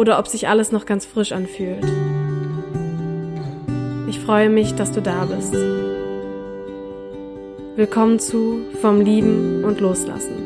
[0.00, 1.84] oder ob sich alles noch ganz frisch anfühlt.
[4.08, 5.52] Ich freue mich, dass du da bist.
[7.76, 10.38] Willkommen zu Vom Lieben und Loslassen.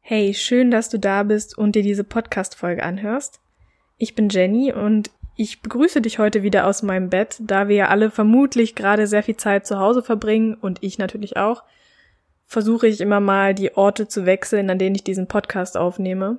[0.00, 3.42] Hey, schön, dass du da bist und dir diese Podcast-Folge anhörst.
[3.98, 7.88] Ich bin Jenny und ich begrüße dich heute wieder aus meinem Bett, da wir ja
[7.88, 11.64] alle vermutlich gerade sehr viel Zeit zu Hause verbringen und ich natürlich auch,
[12.46, 16.38] versuche ich immer mal die Orte zu wechseln, an denen ich diesen Podcast aufnehme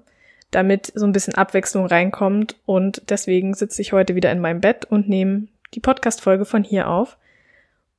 [0.55, 2.55] damit so ein bisschen Abwechslung reinkommt.
[2.65, 6.89] Und deswegen sitze ich heute wieder in meinem Bett und nehme die Podcast-Folge von hier
[6.89, 7.17] auf.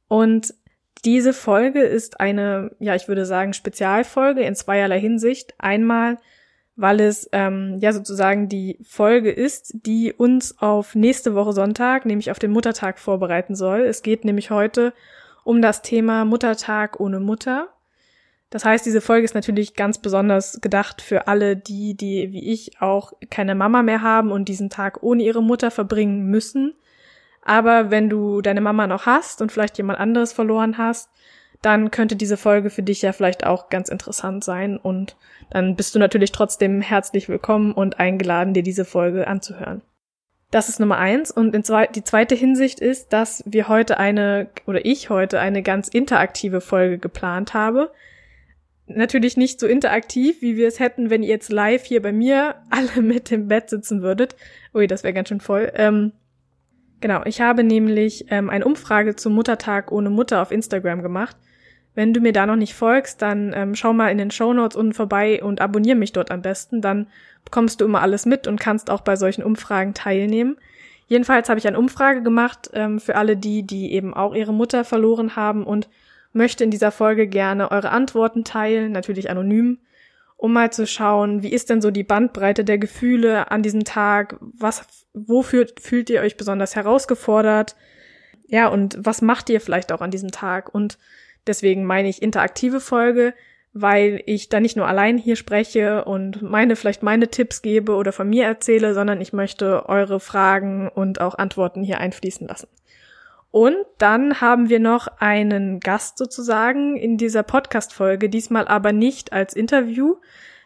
[0.08, 0.54] Und
[1.04, 5.54] diese Folge ist eine, ja, ich würde sagen, Spezialfolge in zweierlei Hinsicht.
[5.58, 6.16] Einmal,
[6.76, 12.30] weil es ähm, ja sozusagen die Folge ist, die uns auf nächste Woche Sonntag, nämlich
[12.30, 13.80] auf den Muttertag vorbereiten soll.
[13.80, 14.92] Es geht nämlich heute
[15.42, 17.68] um das Thema Muttertag ohne Mutter.
[18.50, 22.80] Das heißt, diese Folge ist natürlich ganz besonders gedacht für alle die, die wie ich
[22.80, 26.74] auch keine Mama mehr haben und diesen Tag ohne ihre Mutter verbringen müssen.
[27.42, 31.10] Aber wenn du deine Mama noch hast und vielleicht jemand anderes verloren hast,
[31.62, 35.16] dann könnte diese Folge für dich ja vielleicht auch ganz interessant sein und
[35.50, 39.82] dann bist du natürlich trotzdem herzlich willkommen und eingeladen, dir diese Folge anzuhören.
[40.50, 41.32] Das ist Nummer eins.
[41.32, 46.60] Und die zweite Hinsicht ist, dass wir heute eine, oder ich heute eine ganz interaktive
[46.60, 47.90] Folge geplant habe
[48.86, 52.56] natürlich nicht so interaktiv, wie wir es hätten, wenn ihr jetzt live hier bei mir
[52.70, 54.36] alle mit im Bett sitzen würdet.
[54.74, 55.72] Ui, das wäre ganz schön voll.
[55.74, 56.12] Ähm,
[57.00, 61.36] genau, ich habe nämlich ähm, eine Umfrage zum Muttertag ohne Mutter auf Instagram gemacht.
[61.94, 64.76] Wenn du mir da noch nicht folgst, dann ähm, schau mal in den Show Notes
[64.76, 66.82] unten vorbei und abonniere mich dort am besten.
[66.82, 67.06] Dann
[67.44, 70.56] bekommst du immer alles mit und kannst auch bei solchen Umfragen teilnehmen.
[71.06, 74.84] Jedenfalls habe ich eine Umfrage gemacht ähm, für alle die, die eben auch ihre Mutter
[74.84, 75.88] verloren haben und
[76.32, 79.78] möchte in dieser Folge gerne eure Antworten teilen, natürlich anonym,
[80.36, 84.36] um mal zu schauen, wie ist denn so die Bandbreite der Gefühle an diesem Tag?
[84.40, 87.74] Was, wofür fühlt ihr euch besonders herausgefordert?
[88.46, 90.72] Ja, und was macht ihr vielleicht auch an diesem Tag?
[90.74, 90.98] Und
[91.46, 93.34] deswegen meine ich interaktive Folge,
[93.72, 98.12] weil ich da nicht nur allein hier spreche und meine, vielleicht meine Tipps gebe oder
[98.12, 102.68] von mir erzähle, sondern ich möchte eure Fragen und auch Antworten hier einfließen lassen.
[103.56, 109.54] Und dann haben wir noch einen Gast sozusagen in dieser Podcast-Folge, diesmal aber nicht als
[109.54, 110.16] Interview,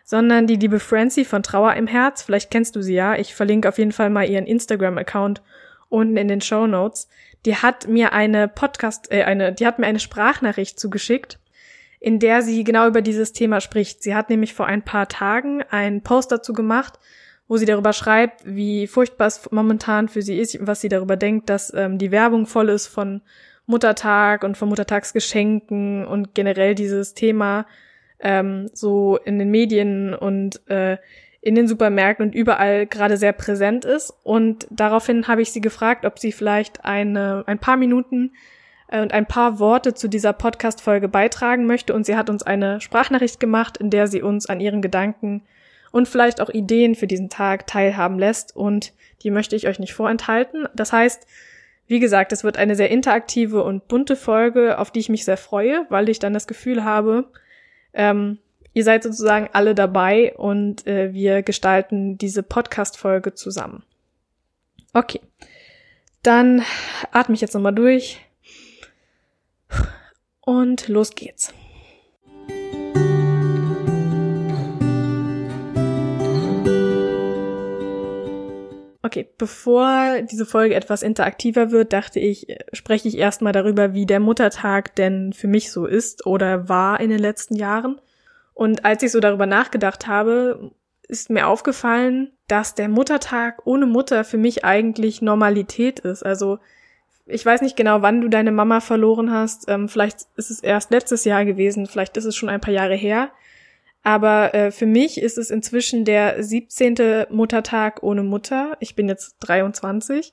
[0.03, 2.23] sondern die liebe Francie von Trauer im Herz.
[2.23, 3.15] Vielleicht kennst du sie ja.
[3.15, 5.41] Ich verlinke auf jeden Fall mal ihren Instagram-Account
[5.89, 7.09] unten in den Show Notes.
[7.47, 11.39] Die hat mir eine Podcast, äh, eine, die hat mir eine Sprachnachricht zugeschickt,
[12.01, 14.03] in der sie genau über dieses Thema spricht.
[14.03, 16.99] Sie hat nämlich vor ein paar Tagen einen Post dazu gemacht,
[17.51, 21.51] wo sie darüber schreibt, wie furchtbar es momentan für sie ist, was sie darüber denkt,
[21.51, 23.23] dass ähm, die Werbung voll ist von
[23.67, 27.67] Muttertag und von Muttertagsgeschenken und generell dieses Thema
[28.21, 30.99] ähm, so in den Medien und äh,
[31.41, 34.15] in den Supermärkten und überall gerade sehr präsent ist.
[34.23, 38.31] Und daraufhin habe ich sie gefragt, ob sie vielleicht eine, ein paar Minuten
[38.87, 41.95] äh, und ein paar Worte zu dieser Podcast-Folge beitragen möchte.
[41.95, 45.43] Und sie hat uns eine Sprachnachricht gemacht, in der sie uns an ihren Gedanken
[45.93, 48.93] und vielleicht auch Ideen für diesen Tag teilhaben lässt und
[49.23, 50.69] die möchte ich euch nicht vorenthalten.
[50.75, 51.27] Das heißt,
[51.87, 55.37] wie gesagt, es wird eine sehr interaktive und bunte Folge, auf die ich mich sehr
[55.37, 57.27] freue, weil ich dann das Gefühl habe,
[57.93, 58.39] ähm,
[58.73, 63.83] ihr seid sozusagen alle dabei und äh, wir gestalten diese Podcast-Folge zusammen.
[64.93, 65.21] Okay,
[66.23, 66.63] dann
[67.11, 68.21] atme ich jetzt nochmal durch
[70.41, 71.53] und los geht's.
[79.11, 84.21] Okay, bevor diese Folge etwas interaktiver wird, dachte ich, spreche ich erstmal darüber, wie der
[84.21, 88.01] Muttertag denn für mich so ist oder war in den letzten Jahren.
[88.55, 90.71] Und als ich so darüber nachgedacht habe,
[91.09, 96.25] ist mir aufgefallen, dass der Muttertag ohne Mutter für mich eigentlich Normalität ist.
[96.25, 96.61] Also
[97.27, 99.69] ich weiß nicht genau, wann du deine Mama verloren hast.
[99.69, 102.95] Ähm, vielleicht ist es erst letztes Jahr gewesen, vielleicht ist es schon ein paar Jahre
[102.95, 103.31] her.
[104.03, 107.27] Aber äh, für mich ist es inzwischen der 17.
[107.31, 108.77] Muttertag ohne Mutter.
[108.81, 110.33] Ich bin jetzt 23.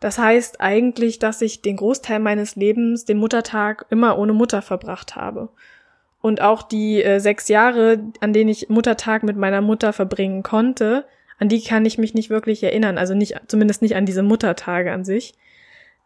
[0.00, 5.16] Das heißt eigentlich, dass ich den Großteil meines Lebens den Muttertag immer ohne Mutter verbracht
[5.16, 5.50] habe.
[6.20, 11.04] Und auch die äh, sechs Jahre, an denen ich Muttertag mit meiner Mutter verbringen konnte,
[11.38, 12.96] an die kann ich mich nicht wirklich erinnern.
[12.96, 15.34] Also nicht, zumindest nicht an diese Muttertage an sich.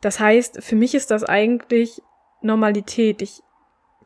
[0.00, 2.02] Das heißt, für mich ist das eigentlich
[2.40, 3.22] Normalität.
[3.22, 3.42] Ich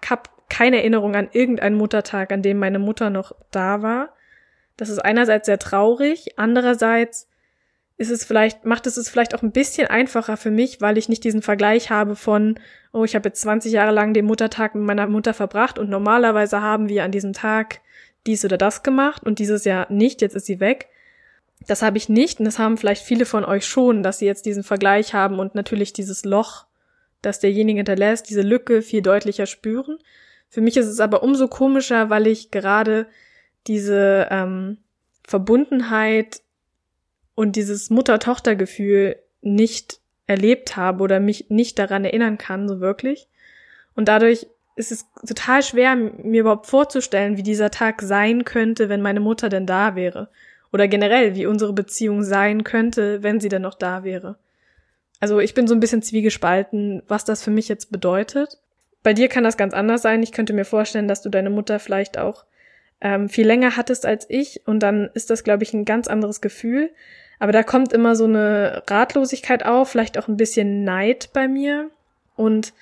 [0.09, 4.15] habe keine Erinnerung an irgendeinen Muttertag, an dem meine Mutter noch da war.
[4.77, 7.27] Das ist einerseits sehr traurig, andererseits
[7.97, 11.09] ist es vielleicht, macht es es vielleicht auch ein bisschen einfacher für mich, weil ich
[11.09, 12.61] nicht diesen Vergleich habe von,
[12.93, 16.61] oh, ich habe jetzt 20 Jahre lang den Muttertag mit meiner Mutter verbracht und normalerweise
[16.61, 17.81] haben wir an diesem Tag
[18.27, 20.89] dies oder das gemacht und dieses Jahr nicht, jetzt ist sie weg.
[21.67, 24.45] Das habe ich nicht und das haben vielleicht viele von euch schon, dass sie jetzt
[24.45, 26.67] diesen Vergleich haben und natürlich dieses Loch,
[27.23, 29.97] das derjenige hinterlässt, diese Lücke viel deutlicher spüren.
[30.53, 33.07] Für mich ist es aber umso komischer, weil ich gerade
[33.67, 34.77] diese ähm,
[35.25, 36.43] Verbundenheit
[37.35, 43.29] und dieses Mutter-Tochter-Gefühl nicht erlebt habe oder mich nicht daran erinnern kann, so wirklich.
[43.95, 44.47] Und dadurch
[44.77, 49.49] ist es total schwer, mir überhaupt vorzustellen, wie dieser Tag sein könnte, wenn meine Mutter
[49.49, 50.29] denn da wäre
[50.71, 54.37] oder generell, wie unsere Beziehung sein könnte, wenn sie denn noch da wäre.
[55.19, 58.59] Also ich bin so ein bisschen zwiegespalten, was das für mich jetzt bedeutet.
[59.03, 60.23] Bei dir kann das ganz anders sein.
[60.23, 62.45] Ich könnte mir vorstellen, dass du deine Mutter vielleicht auch
[63.01, 66.41] ähm, viel länger hattest als ich und dann ist das, glaube ich, ein ganz anderes
[66.41, 66.91] Gefühl.
[67.39, 71.91] Aber da kommt immer so eine Ratlosigkeit auf, vielleicht auch ein bisschen Neid bei mir.
[72.37, 72.73] Und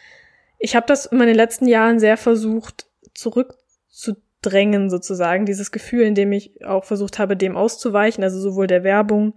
[0.59, 6.15] ich habe das in den letzten Jahren sehr versucht zurückzudrehen drängen sozusagen, dieses Gefühl, in
[6.15, 9.35] dem ich auch versucht habe, dem auszuweichen, also sowohl der Werbung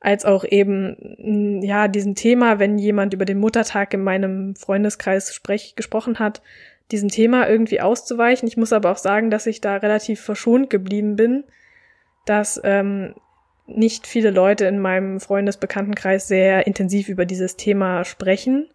[0.00, 5.34] als auch eben, mm, ja, diesem Thema, wenn jemand über den Muttertag in meinem Freundeskreis
[5.34, 6.42] sprech, gesprochen hat,
[6.90, 8.48] diesem Thema irgendwie auszuweichen.
[8.48, 11.44] Ich muss aber auch sagen, dass ich da relativ verschont geblieben bin,
[12.24, 13.14] dass ähm,
[13.66, 18.68] nicht viele Leute in meinem Freundesbekanntenkreis sehr intensiv über dieses Thema sprechen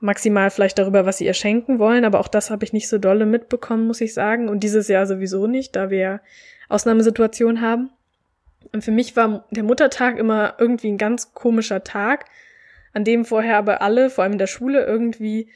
[0.00, 2.98] maximal vielleicht darüber, was sie ihr schenken wollen, aber auch das habe ich nicht so
[2.98, 4.48] dolle mitbekommen, muss ich sagen.
[4.48, 6.20] Und dieses Jahr sowieso nicht, da wir
[6.68, 7.90] Ausnahmesituationen haben.
[8.72, 12.26] Und für mich war der Muttertag immer irgendwie ein ganz komischer Tag,
[12.92, 15.48] an dem vorher aber alle, vor allem in der Schule, irgendwie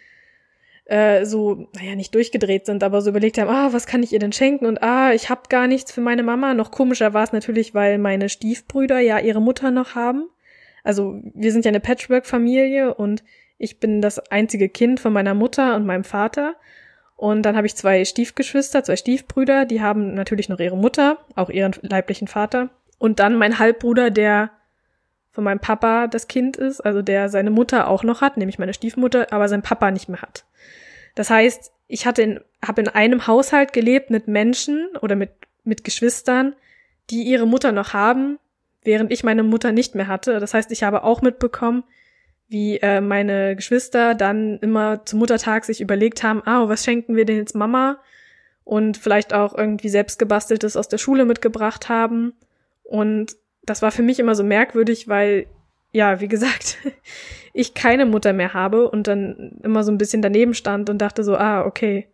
[0.90, 4.18] äh, so, naja, nicht durchgedreht sind, aber so überlegt haben, ah, was kann ich ihr
[4.18, 4.66] denn schenken?
[4.66, 6.52] Und ah, ich habe gar nichts für meine Mama.
[6.52, 10.28] Noch komischer war es natürlich, weil meine Stiefbrüder ja ihre Mutter noch haben.
[10.82, 13.22] Also wir sind ja eine Patchwork-Familie und
[13.56, 16.56] ich bin das einzige Kind von meiner Mutter und meinem Vater.
[17.16, 21.50] Und dann habe ich zwei Stiefgeschwister, zwei Stiefbrüder, die haben natürlich noch ihre Mutter, auch
[21.50, 22.70] ihren leiblichen Vater.
[23.00, 24.50] Und dann mein Halbbruder, der
[25.30, 28.74] von meinem Papa das Kind ist, also der seine Mutter auch noch hat, nämlich meine
[28.74, 30.44] Stiefmutter, aber sein Papa nicht mehr hat.
[31.14, 35.30] Das heißt, ich hatte in, habe in einem Haushalt gelebt mit Menschen oder mit,
[35.64, 36.54] mit Geschwistern,
[37.08, 38.38] die ihre Mutter noch haben,
[38.82, 40.38] während ich meine Mutter nicht mehr hatte.
[40.38, 41.84] Das heißt, ich habe auch mitbekommen,
[42.48, 47.24] wie äh, meine Geschwister dann immer zum Muttertag sich überlegt haben, ah, was schenken wir
[47.24, 47.98] denn jetzt Mama?
[48.62, 52.34] Und vielleicht auch irgendwie selbst gebasteltes aus der Schule mitgebracht haben.
[52.90, 55.46] Und das war für mich immer so merkwürdig, weil,
[55.92, 56.78] ja, wie gesagt,
[57.52, 61.22] ich keine Mutter mehr habe und dann immer so ein bisschen daneben stand und dachte
[61.22, 62.08] so, ah, okay,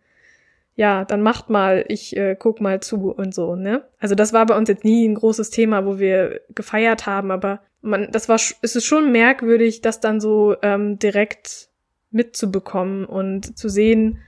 [0.75, 3.85] ja, dann macht mal, ich äh, guck mal zu und so, ne?
[3.97, 7.61] Also das war bei uns jetzt nie ein großes Thema, wo wir gefeiert haben, aber
[7.81, 11.69] man, das war, es ist schon merkwürdig, das dann so ähm, direkt
[12.11, 14.19] mitzubekommen und zu sehen,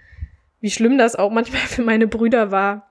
[0.62, 2.89] wie schlimm das auch manchmal für meine Brüder war,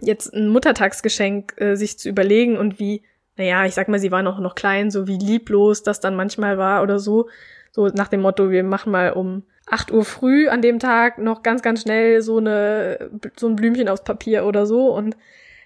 [0.00, 3.02] jetzt ein Muttertagsgeschenk äh, sich zu überlegen und wie,
[3.36, 6.58] naja, ich sag mal, sie waren auch noch klein, so wie lieblos das dann manchmal
[6.58, 7.28] war oder so.
[7.70, 11.42] So nach dem Motto, wir machen mal um 8 Uhr früh an dem Tag noch
[11.42, 14.88] ganz, ganz schnell so eine, so ein Blümchen aufs Papier oder so.
[14.94, 15.16] Und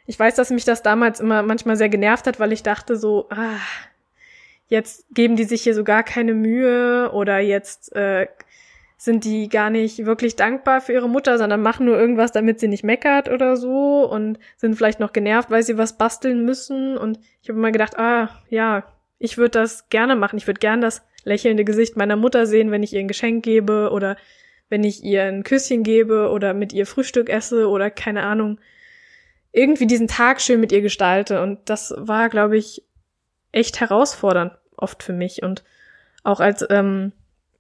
[0.06, 3.28] ich weiß, dass mich das damals immer manchmal sehr genervt hat, weil ich dachte so,
[3.30, 3.58] ah,
[4.66, 8.26] jetzt geben die sich hier so gar keine Mühe oder jetzt äh,
[9.02, 12.68] sind die gar nicht wirklich dankbar für ihre Mutter, sondern machen nur irgendwas, damit sie
[12.68, 16.96] nicht meckert oder so und sind vielleicht noch genervt, weil sie was basteln müssen.
[16.96, 18.84] Und ich habe immer gedacht, ah, ja,
[19.18, 20.36] ich würde das gerne machen.
[20.36, 23.90] Ich würde gern das lächelnde Gesicht meiner Mutter sehen, wenn ich ihr ein Geschenk gebe
[23.90, 24.16] oder
[24.68, 28.60] wenn ich ihr ein Küsschen gebe oder mit ihr Frühstück esse oder keine Ahnung,
[29.50, 31.42] irgendwie diesen Tag schön mit ihr gestalte.
[31.42, 32.84] Und das war, glaube ich,
[33.50, 35.42] echt herausfordernd oft für mich.
[35.42, 35.64] Und
[36.22, 37.10] auch als, ähm,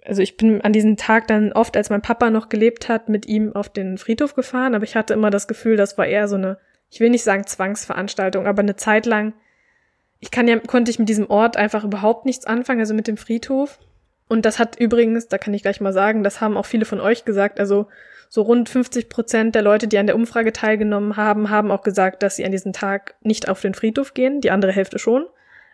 [0.04, 3.26] also ich bin an diesem Tag dann oft, als mein Papa noch gelebt hat, mit
[3.26, 6.36] ihm auf den Friedhof gefahren, aber ich hatte immer das Gefühl, das war eher so
[6.36, 6.58] eine,
[6.90, 9.34] ich will nicht sagen Zwangsveranstaltung, aber eine Zeit lang,
[10.18, 13.16] ich kann ja, konnte ich mit diesem Ort einfach überhaupt nichts anfangen, also mit dem
[13.16, 13.78] Friedhof.
[14.28, 17.00] Und das hat übrigens, da kann ich gleich mal sagen, das haben auch viele von
[17.00, 17.88] euch gesagt, also
[18.28, 22.22] so rund 50 Prozent der Leute, die an der Umfrage teilgenommen haben, haben auch gesagt,
[22.22, 25.26] dass sie an diesem Tag nicht auf den Friedhof gehen, die andere Hälfte schon.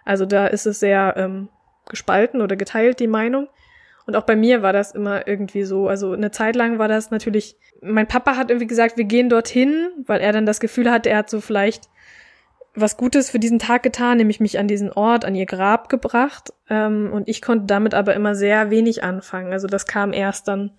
[0.05, 1.51] Also da ist es sehr ähm,
[1.89, 3.49] gespalten oder geteilt, die Meinung.
[4.09, 5.87] Und auch bei mir war das immer irgendwie so.
[5.87, 9.91] Also eine Zeit lang war das natürlich, mein Papa hat irgendwie gesagt, wir gehen dorthin,
[10.07, 11.91] weil er dann das Gefühl hatte, er hat so vielleicht
[12.75, 16.55] was Gutes für diesen Tag getan, nämlich mich an diesen Ort, an ihr Grab gebracht.
[16.71, 19.53] Ähm, und ich konnte damit aber immer sehr wenig anfangen.
[19.53, 20.71] Also das kam erst dann,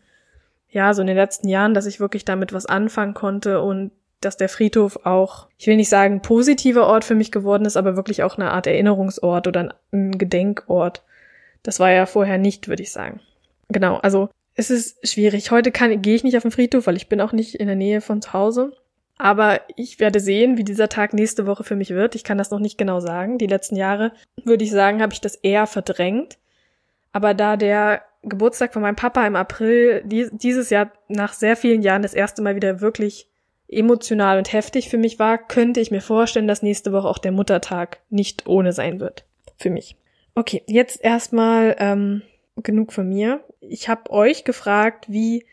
[0.71, 4.38] ja, so in den letzten Jahren, dass ich wirklich damit was anfangen konnte und dass
[4.38, 8.24] der Friedhof auch, ich will nicht sagen positiver Ort für mich geworden ist, aber wirklich
[8.24, 11.03] auch eine Art Erinnerungsort oder ein Gedenkort.
[11.63, 13.20] Das war ja vorher nicht, würde ich sagen.
[13.70, 15.51] Genau, also es ist schwierig.
[15.51, 17.75] Heute kann, gehe ich nicht auf den Friedhof, weil ich bin auch nicht in der
[17.75, 18.74] Nähe von zu Hause.
[19.18, 22.16] Aber ich werde sehen, wie dieser Tag nächste Woche für mich wird.
[22.16, 23.38] Ich kann das noch nicht genau sagen.
[23.38, 24.13] Die letzten Jahre,
[24.44, 26.38] würde ich sagen, habe ich das eher verdrängt.
[27.12, 32.01] Aber da der Geburtstag von meinem Papa im April dieses Jahr nach sehr vielen Jahren
[32.01, 33.28] das erste Mal wieder wirklich
[33.68, 37.32] emotional und heftig für mich war, könnte ich mir vorstellen, dass nächste Woche auch der
[37.32, 39.25] Muttertag nicht ohne sein wird.
[39.58, 39.96] Für mich.
[40.39, 42.22] Okay, jetzt erstmal ähm,
[42.55, 43.43] genug von mir.
[43.60, 45.46] Ich habe euch gefragt, wie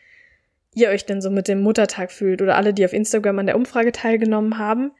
[0.73, 3.57] ihr euch denn so mit dem Muttertag fühlt oder alle, die auf Instagram an der
[3.57, 4.91] Umfrage teilgenommen haben.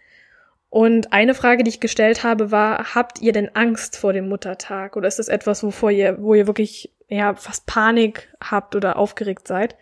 [0.69, 4.97] Und eine Frage, die ich gestellt habe, war, habt ihr denn Angst vor dem Muttertag?
[4.97, 9.47] Oder ist das etwas, wovor ihr, wo ihr wirklich, ja, fast Panik habt oder aufgeregt
[9.47, 9.77] seid?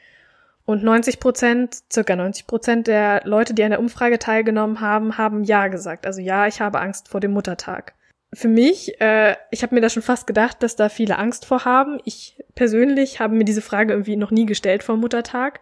[0.65, 5.43] Und 90 Prozent, circa 90 Prozent der Leute, die an der Umfrage teilgenommen haben, haben
[5.43, 6.05] Ja gesagt.
[6.05, 7.95] Also ja, ich habe Angst vor dem Muttertag
[8.35, 11.65] für mich, äh, ich habe mir da schon fast gedacht, dass da viele Angst vor
[11.65, 11.99] haben.
[12.03, 15.61] Ich persönlich habe mir diese Frage irgendwie noch nie gestellt vor Muttertag.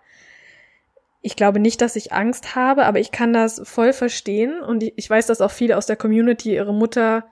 [1.22, 5.10] Ich glaube nicht, dass ich Angst habe, aber ich kann das voll verstehen und ich
[5.10, 7.25] weiß, dass auch viele aus der Community ihre Mutter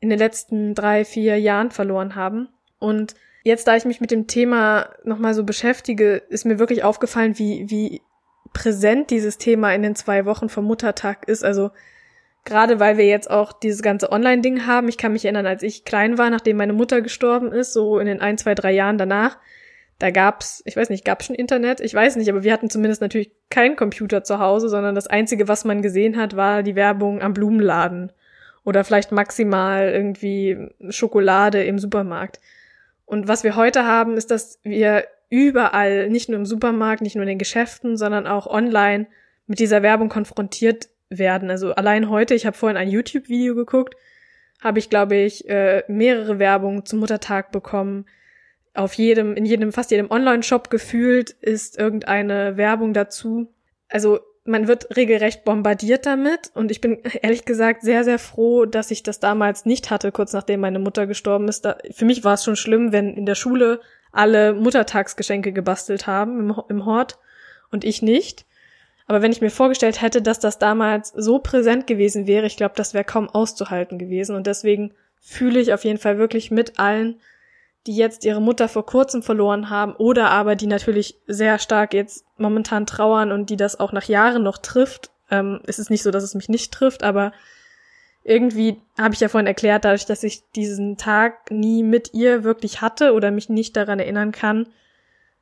[0.00, 2.48] in den letzten drei, vier Jahren verloren haben.
[2.78, 7.38] Und jetzt, da ich mich mit dem Thema nochmal so beschäftige, ist mir wirklich aufgefallen,
[7.38, 8.00] wie, wie
[8.52, 11.44] präsent dieses Thema in den zwei Wochen vom Muttertag ist.
[11.44, 11.70] Also
[12.48, 14.88] Gerade weil wir jetzt auch dieses ganze Online-Ding haben.
[14.88, 18.06] Ich kann mich erinnern, als ich klein war, nachdem meine Mutter gestorben ist, so in
[18.06, 19.36] den ein, zwei, drei Jahren danach,
[19.98, 21.80] da gab's, ich weiß nicht, gab's schon Internet?
[21.80, 25.46] Ich weiß nicht, aber wir hatten zumindest natürlich keinen Computer zu Hause, sondern das einzige,
[25.46, 28.12] was man gesehen hat, war die Werbung am Blumenladen
[28.64, 32.40] oder vielleicht maximal irgendwie Schokolade im Supermarkt.
[33.04, 37.24] Und was wir heute haben, ist, dass wir überall, nicht nur im Supermarkt, nicht nur
[37.24, 39.06] in den Geschäften, sondern auch online
[39.46, 41.50] mit dieser Werbung konfrontiert werden.
[41.50, 43.94] Also allein heute, ich habe vorhin ein YouTube-Video geguckt,
[44.60, 48.06] habe ich, glaube ich, äh, mehrere Werbungen zum Muttertag bekommen.
[48.74, 53.52] Auf jedem, in jedem, fast jedem Online-Shop gefühlt ist irgendeine Werbung dazu.
[53.88, 58.90] Also man wird regelrecht bombardiert damit und ich bin ehrlich gesagt sehr, sehr froh, dass
[58.90, 61.64] ich das damals nicht hatte, kurz nachdem meine Mutter gestorben ist.
[61.64, 66.40] Da, für mich war es schon schlimm, wenn in der Schule alle Muttertagsgeschenke gebastelt haben
[66.40, 67.18] im, im Hort
[67.70, 68.46] und ich nicht.
[69.08, 72.74] Aber wenn ich mir vorgestellt hätte, dass das damals so präsent gewesen wäre, ich glaube,
[72.76, 74.36] das wäre kaum auszuhalten gewesen.
[74.36, 77.18] Und deswegen fühle ich auf jeden Fall wirklich mit allen,
[77.86, 82.26] die jetzt ihre Mutter vor kurzem verloren haben oder aber die natürlich sehr stark jetzt
[82.36, 85.10] momentan trauern und die das auch nach Jahren noch trifft.
[85.30, 87.32] Ähm, es ist nicht so, dass es mich nicht trifft, aber
[88.24, 92.82] irgendwie habe ich ja vorhin erklärt, dadurch, dass ich diesen Tag nie mit ihr wirklich
[92.82, 94.68] hatte oder mich nicht daran erinnern kann,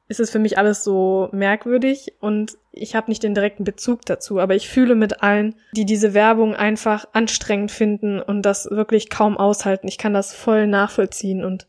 [0.08, 4.38] ist es für mich alles so merkwürdig und ich habe nicht den direkten Bezug dazu,
[4.38, 9.36] aber ich fühle mit allen, die diese Werbung einfach anstrengend finden und das wirklich kaum
[9.36, 9.88] aushalten.
[9.88, 11.66] Ich kann das voll nachvollziehen und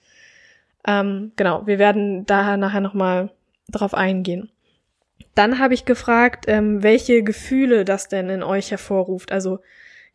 [0.86, 3.32] ähm, genau, wir werden daher nachher nochmal
[3.70, 4.50] drauf eingehen.
[5.34, 9.32] Dann habe ich gefragt, ähm, welche Gefühle das denn in euch hervorruft.
[9.32, 9.60] Also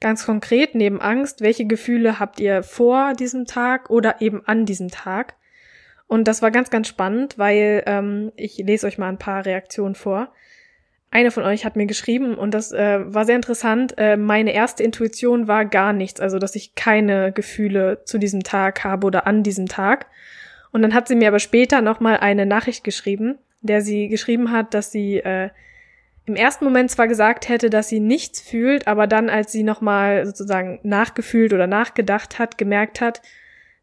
[0.00, 4.88] ganz konkret neben Angst, welche Gefühle habt ihr vor diesem Tag oder eben an diesem
[4.88, 5.34] Tag?
[6.12, 9.94] Und das war ganz, ganz spannend, weil ähm, ich lese euch mal ein paar Reaktionen
[9.94, 10.30] vor.
[11.10, 13.94] Eine von euch hat mir geschrieben und das äh, war sehr interessant.
[13.96, 18.84] Äh, meine erste Intuition war gar nichts, also dass ich keine Gefühle zu diesem Tag
[18.84, 20.04] habe oder an diesem Tag.
[20.70, 24.74] Und dann hat sie mir aber später nochmal eine Nachricht geschrieben, der sie geschrieben hat,
[24.74, 25.48] dass sie äh,
[26.26, 30.26] im ersten Moment zwar gesagt hätte, dass sie nichts fühlt, aber dann, als sie nochmal
[30.26, 33.22] sozusagen nachgefühlt oder nachgedacht hat, gemerkt hat,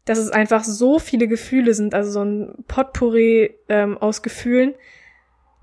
[0.04, 4.74] dass es einfach so viele Gefühle sind, also so ein Potpourri ähm, aus Gefühlen,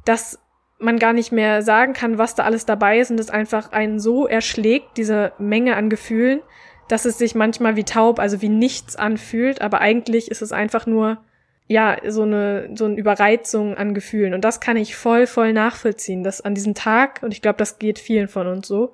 [0.06, 0.39] dass
[0.79, 4.00] man gar nicht mehr sagen kann, was da alles dabei ist und es einfach einen
[4.00, 6.41] so erschlägt, diese Menge an Gefühlen,
[6.88, 10.86] dass es sich manchmal wie taub, also wie nichts anfühlt, aber eigentlich ist es einfach
[10.86, 11.17] nur,
[11.67, 14.34] ja, so eine, so eine Überreizung an Gefühlen.
[14.34, 17.77] Und das kann ich voll, voll nachvollziehen, dass an diesem Tag, und ich glaube, das
[17.77, 18.94] geht vielen von uns so,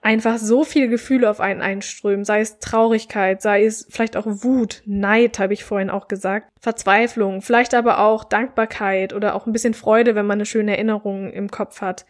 [0.00, 4.82] einfach so viele Gefühle auf einen einströmen, sei es Traurigkeit, sei es vielleicht auch Wut,
[4.86, 9.74] Neid, habe ich vorhin auch gesagt, Verzweiflung, vielleicht aber auch Dankbarkeit oder auch ein bisschen
[9.74, 12.06] Freude, wenn man eine schöne Erinnerung im Kopf hat.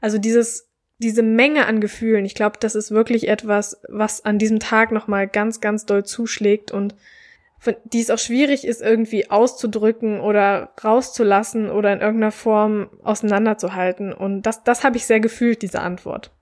[0.00, 0.68] Also dieses
[1.02, 5.26] diese Menge an Gefühlen, ich glaube, das ist wirklich etwas, was an diesem Tag nochmal
[5.26, 6.94] ganz, ganz doll zuschlägt und
[7.84, 14.12] die es auch schwierig ist, irgendwie auszudrücken oder rauszulassen oder in irgendeiner Form auseinanderzuhalten.
[14.12, 16.32] Und das, das habe ich sehr gefühlt, diese Antwort.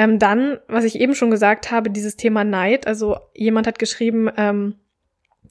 [0.00, 2.86] Ähm, dann, was ich eben schon gesagt habe, dieses Thema Neid.
[2.86, 4.76] Also jemand hat geschrieben, ähm,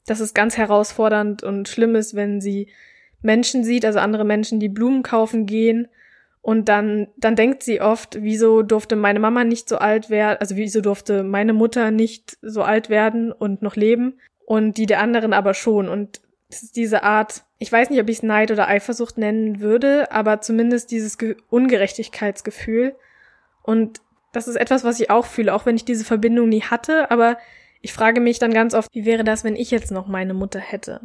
[0.06, 2.66] dass es ganz herausfordernd und schlimm ist, wenn sie
[3.22, 5.86] Menschen sieht, also andere Menschen, die Blumen kaufen gehen
[6.42, 10.56] und dann, dann denkt sie oft, wieso durfte meine Mama nicht so alt werden, also
[10.56, 15.32] wieso durfte meine Mutter nicht so alt werden und noch leben und die der anderen
[15.32, 15.88] aber schon.
[15.88, 19.60] Und es ist diese Art, ich weiß nicht, ob ich es Neid oder Eifersucht nennen
[19.60, 22.96] würde, aber zumindest dieses Ge Ungerechtigkeitsgefühl.
[23.62, 24.00] Und
[24.32, 27.38] das ist etwas, was ich auch fühle, auch wenn ich diese Verbindung nie hatte, aber
[27.80, 30.60] ich frage mich dann ganz oft, wie wäre das, wenn ich jetzt noch meine Mutter
[30.60, 31.00] hätte?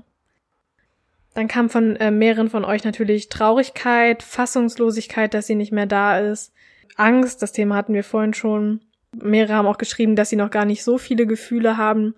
[1.34, 6.20] Dann kam von äh, mehreren von euch natürlich Traurigkeit, Fassungslosigkeit, dass sie nicht mehr da
[6.20, 6.54] ist,
[6.96, 8.82] Angst, das Thema hatten wir vorhin schon.
[9.12, 12.16] Mehrere haben auch geschrieben, dass sie noch gar nicht so viele Gefühle haben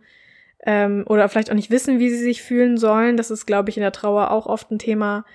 [0.63, 3.17] ähm, oder vielleicht auch nicht wissen, wie sie sich fühlen sollen.
[3.17, 5.25] Das ist, glaube ich, in der Trauer auch oft ein Thema,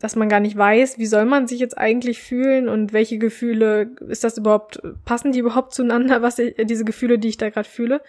[0.00, 3.90] dass man gar nicht weiß, wie soll man sich jetzt eigentlich fühlen und welche Gefühle
[4.08, 7.68] ist das überhaupt, passen die überhaupt zueinander, was ich, diese Gefühle, die ich da gerade
[7.68, 8.00] fühle.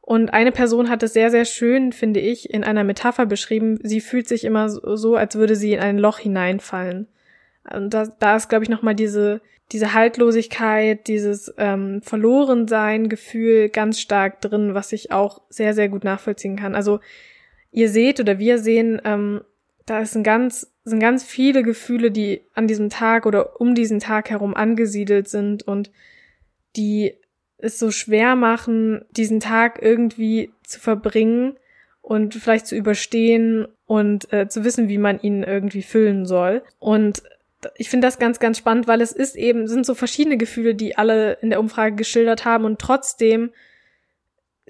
[0.00, 3.78] Und eine Person hat es sehr, sehr schön, finde ich, in einer Metapher beschrieben.
[3.82, 7.06] Sie fühlt sich immer so, als würde sie in ein Loch hineinfallen.
[7.72, 14.40] Und da, da ist, glaube ich, nochmal diese, diese Haltlosigkeit, dieses ähm, Verlorensein-Gefühl ganz stark
[14.40, 16.74] drin, was ich auch sehr, sehr gut nachvollziehen kann.
[16.74, 16.98] Also
[17.70, 19.42] ihr seht oder wir sehen, ähm,
[19.86, 24.30] da ein ganz, sind ganz viele Gefühle, die an diesem Tag oder um diesen Tag
[24.30, 25.90] herum angesiedelt sind und
[26.76, 27.14] die
[27.58, 31.56] es so schwer machen, diesen Tag irgendwie zu verbringen
[32.00, 36.62] und vielleicht zu überstehen und äh, zu wissen, wie man ihn irgendwie füllen soll.
[36.80, 37.22] Und
[37.76, 40.98] ich finde das ganz, ganz spannend, weil es ist eben, sind so verschiedene Gefühle, die
[40.98, 43.52] alle in der Umfrage geschildert haben und trotzdem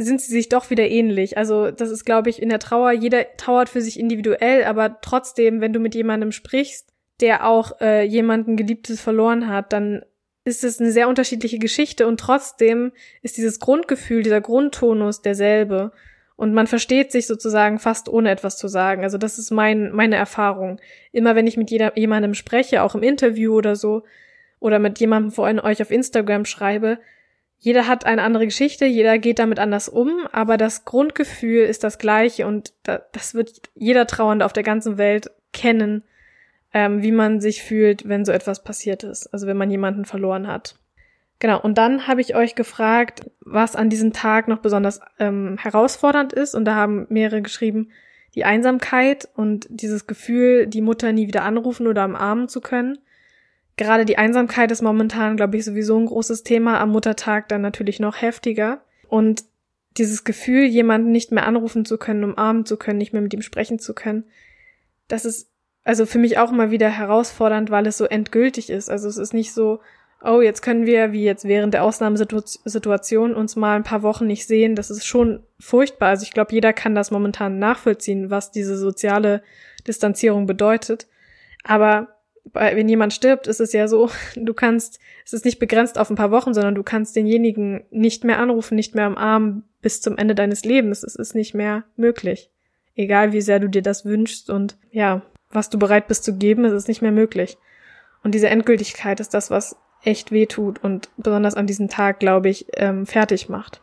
[0.02, 1.36] sind sie sich doch wieder ähnlich.
[1.36, 5.60] Also das ist, glaube ich, in der Trauer, jeder trauert für sich individuell, aber trotzdem,
[5.60, 6.88] wenn du mit jemandem sprichst,
[7.20, 10.04] der auch äh, jemanden Geliebtes verloren hat, dann
[10.44, 15.92] ist es eine sehr unterschiedliche Geschichte und trotzdem ist dieses Grundgefühl, dieser Grundtonus derselbe.
[16.34, 19.04] Und man versteht sich sozusagen fast ohne etwas zu sagen.
[19.04, 20.80] Also das ist mein, meine Erfahrung.
[21.12, 24.02] Immer wenn ich mit jeder, jemandem spreche, auch im Interview oder so,
[24.58, 26.98] oder mit jemandem vor euch auf Instagram schreibe,
[27.64, 31.98] jeder hat eine andere Geschichte, jeder geht damit anders um, aber das Grundgefühl ist das
[31.98, 36.02] gleiche und das wird jeder Trauernde auf der ganzen Welt kennen
[36.74, 40.46] ähm, wie man sich fühlt, wenn so etwas passiert ist, also wenn man jemanden verloren
[40.46, 40.76] hat.
[41.38, 46.32] Genau, und dann habe ich euch gefragt, was an diesem Tag noch besonders ähm, herausfordernd
[46.32, 47.90] ist, und da haben mehrere geschrieben,
[48.34, 52.98] die Einsamkeit und dieses Gefühl, die Mutter nie wieder anrufen oder umarmen zu können.
[53.76, 58.00] Gerade die Einsamkeit ist momentan, glaube ich, sowieso ein großes Thema, am Muttertag dann natürlich
[58.00, 58.82] noch heftiger.
[59.08, 59.44] Und
[59.96, 63.42] dieses Gefühl, jemanden nicht mehr anrufen zu können, umarmen zu können, nicht mehr mit ihm
[63.42, 64.24] sprechen zu können,
[65.08, 65.48] das ist
[65.84, 68.88] also für mich auch immer wieder herausfordernd, weil es so endgültig ist.
[68.88, 69.80] Also es ist nicht so,
[70.22, 74.46] oh, jetzt können wir, wie jetzt während der Ausnahmesituation, uns mal ein paar Wochen nicht
[74.46, 74.76] sehen.
[74.76, 76.10] Das ist schon furchtbar.
[76.10, 79.42] Also ich glaube, jeder kann das momentan nachvollziehen, was diese soziale
[79.86, 81.08] Distanzierung bedeutet.
[81.64, 82.08] Aber
[82.52, 86.16] wenn jemand stirbt, ist es ja so, du kannst, es ist nicht begrenzt auf ein
[86.16, 90.34] paar Wochen, sondern du kannst denjenigen nicht mehr anrufen, nicht mehr umarmen bis zum Ende
[90.34, 91.02] deines Lebens.
[91.02, 92.50] Es ist nicht mehr möglich.
[92.94, 96.64] Egal wie sehr du dir das wünschst und ja, was du bereit bist zu geben,
[96.64, 97.56] ist es nicht mehr möglich.
[98.22, 102.48] Und diese Endgültigkeit ist das, was echt weh tut und besonders an diesem Tag, glaube
[102.48, 103.80] ich, ähm, fertig macht.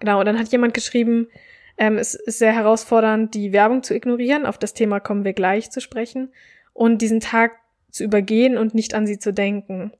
[0.00, 1.28] Genau, und dann hat jemand geschrieben,
[1.76, 4.46] ähm, es ist sehr herausfordernd, die Werbung zu ignorieren.
[4.46, 6.32] Auf das Thema kommen wir gleich zu sprechen.
[6.78, 7.52] Und diesen Tag
[7.90, 9.90] zu übergehen und nicht an sie zu denken.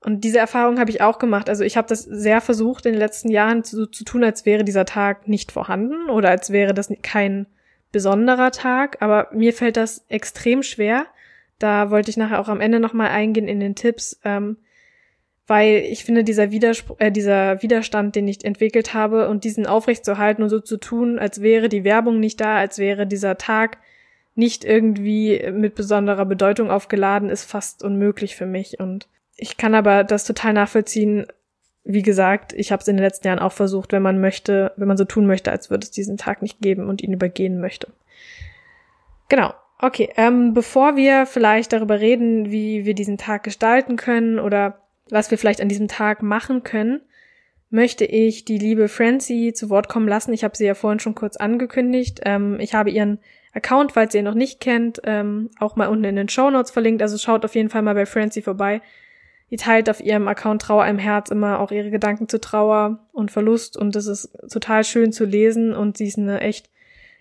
[0.00, 1.48] Und diese Erfahrung habe ich auch gemacht.
[1.48, 4.64] Also ich habe das sehr versucht in den letzten Jahren zu, zu tun, als wäre
[4.64, 7.46] dieser Tag nicht vorhanden oder als wäre das kein
[7.92, 11.06] besonderer Tag, aber mir fällt das extrem schwer.
[11.60, 14.56] Da wollte ich nachher auch am Ende nochmal eingehen in den Tipps, ähm,
[15.46, 20.42] weil ich finde, dieser, Widerspr äh, dieser Widerstand, den ich entwickelt habe und diesen aufrechtzuerhalten
[20.42, 23.78] und so zu tun, als wäre die Werbung nicht da, als wäre dieser Tag
[24.34, 28.80] nicht irgendwie mit besonderer Bedeutung aufgeladen, ist fast unmöglich für mich.
[28.80, 31.26] Und ich kann aber das total nachvollziehen,
[31.84, 34.88] wie gesagt, ich habe es in den letzten Jahren auch versucht, wenn man möchte, wenn
[34.88, 37.88] man so tun möchte, als würde es diesen Tag nicht geben und ihn übergehen möchte.
[39.28, 39.54] Genau.
[39.82, 45.30] Okay, ähm, bevor wir vielleicht darüber reden, wie wir diesen Tag gestalten können oder was
[45.30, 47.00] wir vielleicht an diesem Tag machen können,
[47.70, 50.34] möchte ich die liebe Francie zu Wort kommen lassen.
[50.34, 52.20] Ich habe sie ja vorhin schon kurz angekündigt.
[52.24, 53.20] Ähm, ich habe ihren
[53.52, 56.70] Account, falls ihr ihn noch nicht kennt, ähm, auch mal unten in den Show Notes
[56.70, 57.02] verlinkt.
[57.02, 58.80] Also schaut auf jeden Fall mal bei Francie vorbei.
[59.50, 63.32] Die teilt auf ihrem Account Trauer im Herz immer auch ihre Gedanken zu Trauer und
[63.32, 66.70] Verlust und das ist total schön zu lesen und sie ist eine echt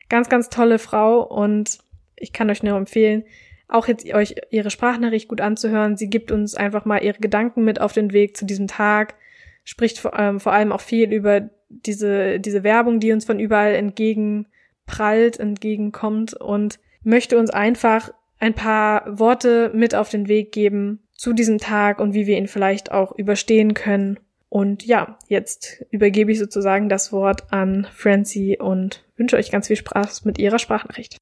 [0.10, 1.80] ganz, ganz tolle Frau und
[2.16, 3.24] ich kann euch nur empfehlen,
[3.68, 5.98] auch jetzt euch ihre Sprachnachricht gut anzuhören.
[5.98, 9.16] Sie gibt uns einfach mal ihre Gedanken mit auf den Weg zu diesem Tag,
[9.64, 13.74] spricht vor, ähm, vor allem auch viel über diese, diese Werbung, die uns von überall
[14.90, 21.34] entgegenprallt, entgegenkommt und möchte uns einfach ein paar Worte mit auf den Weg geben zu
[21.34, 24.20] diesem Tag und wie wir ihn vielleicht auch überstehen können.
[24.50, 29.76] Und ja, jetzt übergebe ich sozusagen das Wort an Francie und wünsche euch ganz viel
[29.76, 31.18] Spaß mit ihrer Sprachnachricht.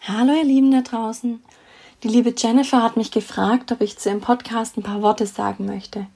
[0.00, 1.40] Hallo ihr Lieben da draußen.
[2.02, 5.66] Die liebe Jennifer hat mich gefragt, ob ich zu ihrem Podcast ein paar Worte sagen
[5.66, 6.06] möchte.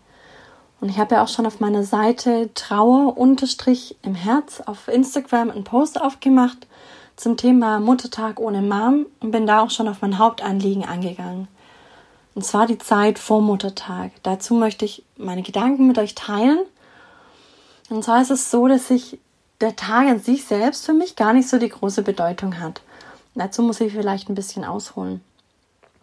[0.81, 5.51] Und ich habe ja auch schon auf meiner Seite Trauer unterstrich im Herz auf Instagram
[5.51, 6.67] einen Post aufgemacht
[7.15, 11.47] zum Thema Muttertag ohne Mom und bin da auch schon auf mein Hauptanliegen angegangen.
[12.35, 14.11] Und zwar die Zeit vor Muttertag.
[14.25, 16.59] Dazu möchte ich meine Gedanken mit euch teilen.
[17.91, 19.21] Und zwar ist es so, dass sich
[19.61, 22.83] der Tag an sich selbst für mich gar nicht so die große Bedeutung hat.
[23.37, 25.21] Dazu muss ich vielleicht ein bisschen ausholen.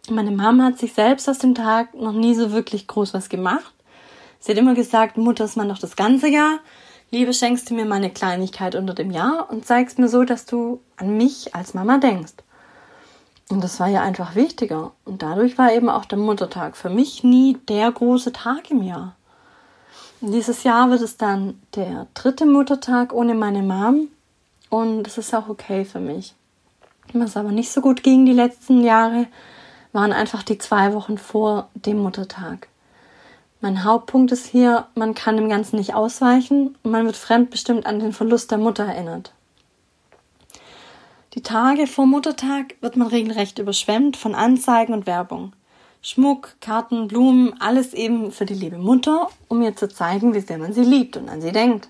[0.10, 3.74] Meine Mama hat sich selbst aus dem Tag noch nie so wirklich groß was gemacht.
[4.39, 6.60] Sie hat immer gesagt, Mutter ist man noch das ganze Jahr.
[7.10, 10.82] Liebe, schenkst du mir meine Kleinigkeit unter dem Jahr und zeigst mir so, dass du
[10.98, 12.34] an mich als Mama denkst.
[13.50, 14.92] Und das war ja einfach wichtiger.
[15.06, 19.16] Und dadurch war eben auch der Muttertag für mich nie der große Tag im Jahr.
[20.20, 24.10] Und dieses Jahr wird es dann der dritte Muttertag ohne meine Mom.
[24.70, 26.34] Und es ist auch okay für mich.
[27.13, 29.28] Was aber nicht so gut ging die letzten Jahre,
[29.93, 32.67] waren einfach die zwei Wochen vor dem Muttertag.
[33.62, 37.99] Mein Hauptpunkt ist hier, man kann dem Ganzen nicht ausweichen und man wird fremdbestimmt an
[37.99, 39.32] den Verlust der Mutter erinnert.
[41.36, 45.53] Die Tage vor Muttertag wird man regelrecht überschwemmt von Anzeigen und Werbung.
[46.01, 50.58] Schmuck, Karten, Blumen, alles eben für die liebe Mutter, um ihr zu zeigen, wie sehr
[50.58, 51.88] man sie liebt und an sie denkt.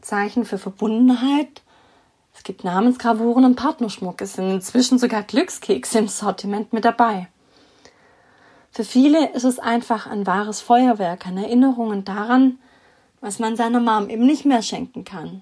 [0.00, 1.60] Zeichen für Verbundenheit
[2.36, 4.20] es gibt Namensgravuren und Partnerschmuck.
[4.20, 7.28] Es sind inzwischen sogar Glückskekse im Sortiment mit dabei.
[8.70, 12.58] Für viele ist es einfach ein wahres Feuerwerk an Erinnerungen daran,
[13.22, 15.40] was man seiner Mom eben nicht mehr schenken kann.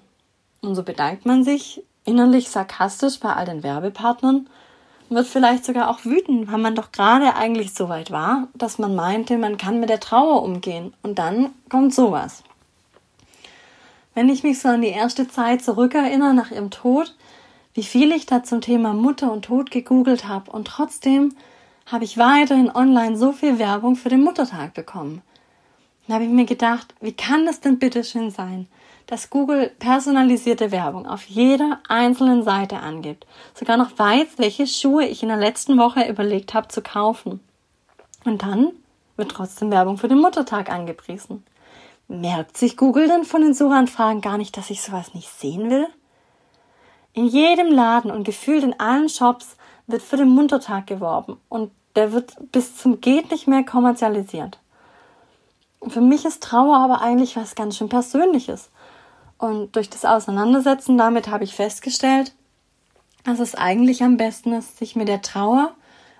[0.61, 4.47] Und so bedankt man sich innerlich sarkastisch bei all den Werbepartnern
[5.09, 8.79] und wird vielleicht sogar auch wütend, weil man doch gerade eigentlich so weit war, dass
[8.79, 10.93] man meinte, man kann mit der Trauer umgehen.
[11.03, 12.41] Und dann kommt sowas.
[14.15, 17.13] Wenn ich mich so an die erste Zeit zurückerinnere nach ihrem Tod,
[17.73, 21.35] wie viel ich da zum Thema Mutter und Tod gegoogelt habe und trotzdem
[21.85, 25.21] habe ich weiterhin online so viel Werbung für den Muttertag bekommen.
[26.07, 28.67] Da habe ich mir gedacht, wie kann das denn bitte schön sein,
[29.05, 35.23] dass Google personalisierte Werbung auf jeder einzelnen Seite angibt, sogar noch weiß, welche Schuhe ich
[35.23, 37.41] in der letzten Woche überlegt habe zu kaufen.
[38.23, 38.71] Und dann
[39.17, 41.43] wird trotzdem Werbung für den Muttertag angepriesen.
[42.07, 45.87] Merkt sich Google denn von den Suchanfragen gar nicht, dass ich sowas nicht sehen will?
[47.13, 52.11] In jedem Laden und gefühlt in allen Shops wird für den Muttertag geworben und der
[52.11, 54.59] wird bis zum geht nicht mehr kommerzialisiert.
[55.87, 58.69] Für mich ist Trauer aber eigentlich was ganz schön Persönliches.
[59.37, 62.33] Und durch das Auseinandersetzen damit habe ich festgestellt,
[63.23, 65.73] dass es eigentlich am besten ist, sich mit der Trauer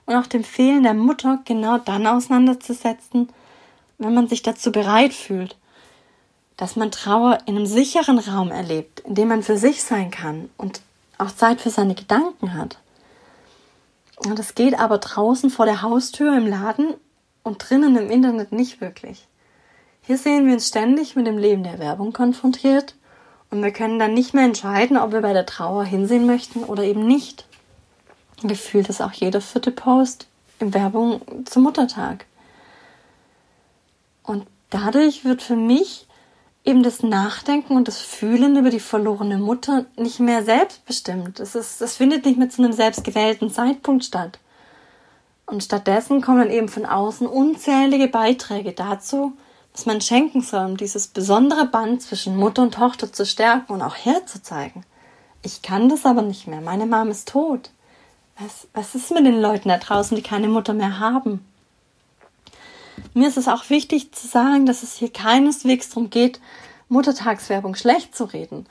[0.06, 3.30] und auch dem Fehlen der Mutter genau dann auseinanderzusetzen,
[3.98, 5.56] wenn man sich dazu bereit fühlt
[6.58, 10.50] dass man Trauer in einem sicheren Raum erlebt, in dem man für sich sein kann
[10.58, 10.82] und
[11.18, 12.78] auch Zeit für seine Gedanken hat.
[14.18, 16.94] Und das geht aber draußen vor der Haustür im Laden
[17.44, 19.28] und drinnen im Internet nicht wirklich.
[20.02, 22.96] Hier sehen wir uns ständig mit dem Leben der Werbung konfrontiert
[23.50, 26.84] und wir können dann nicht mehr entscheiden, ob wir bei der Trauer hinsehen möchten oder
[26.84, 27.46] eben nicht.
[28.44, 30.28] Gefühlt ist auch jeder vierte Post
[30.60, 32.26] in Werbung zum Muttertag.
[34.24, 36.05] Und dadurch wird für mich
[36.66, 41.40] eben das Nachdenken und das Fühlen über die verlorene Mutter nicht mehr selbstbestimmt.
[41.40, 44.40] Das, ist, das findet nicht mehr zu einem selbstgewählten Zeitpunkt statt.
[45.46, 49.34] Und stattdessen kommen eben von außen unzählige Beiträge dazu,
[49.74, 53.82] was man schenken soll, um dieses besondere Band zwischen Mutter und Tochter zu stärken und
[53.84, 54.84] auch herzuzeigen.
[55.44, 56.62] Ich kann das aber nicht mehr.
[56.62, 57.70] Meine Mom ist tot.
[58.40, 61.46] Was, was ist mit den Leuten da draußen, die keine Mutter mehr haben?
[63.14, 66.40] Mir ist es auch wichtig zu sagen, dass es hier keineswegs darum geht,
[66.90, 68.66] Muttertagswerbung schlecht zu reden.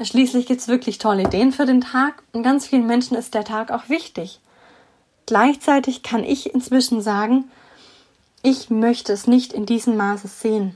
[0.00, 3.70] Schließlich gibt's wirklich tolle Ideen für den Tag und ganz vielen Menschen ist der Tag
[3.70, 4.40] auch wichtig.
[5.26, 7.50] Gleichzeitig kann ich inzwischen sagen,
[8.42, 10.74] ich möchte es nicht in diesem Maße sehen.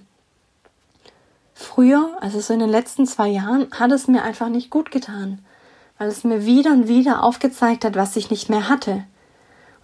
[1.55, 5.39] Früher, also so in den letzten zwei Jahren, hat es mir einfach nicht gut getan,
[5.99, 9.05] weil es mir wieder und wieder aufgezeigt hat, was ich nicht mehr hatte.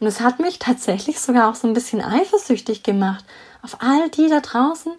[0.01, 3.25] Und es hat mich tatsächlich sogar auch so ein bisschen eifersüchtig gemacht
[3.63, 4.93] auf all die da draußen,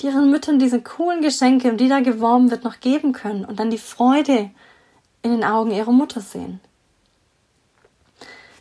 [0.00, 3.60] die ihren Müttern diese coolen Geschenke, um die da geworben wird, noch geben können und
[3.60, 4.50] dann die Freude
[5.22, 6.60] in den Augen ihrer Mutter sehen.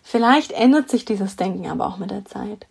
[0.04, 2.68] Vielleicht ändert sich dieses Denken aber auch mit der Zeit.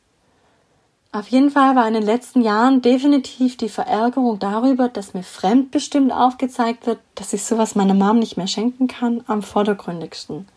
[1.13, 6.13] Auf jeden Fall war in den letzten Jahren definitiv die Verärgerung darüber, dass mir fremdbestimmt
[6.13, 10.49] aufgezeigt wird, dass ich sowas meiner Mom nicht mehr schenken kann, am vordergründigsten.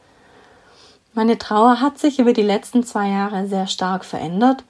[1.17, 4.63] Meine Trauer hat sich über die letzten zwei Jahre sehr stark verändert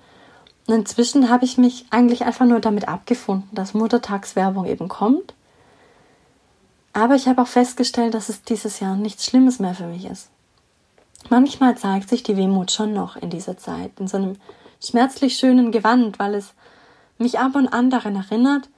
[0.66, 5.34] und inzwischen habe ich mich eigentlich einfach nur damit abgefunden, dass Muttertagswerbung eben kommt.
[6.94, 10.30] Aber ich habe auch festgestellt, dass es dieses Jahr nichts Schlimmes mehr für mich ist.
[11.30, 14.38] Manchmal zeigt sich die Wehmut schon noch in dieser Zeit, in so einem
[14.82, 16.54] schmerzlich schönen Gewand, weil es
[17.18, 18.70] mich ab und an daran erinnert,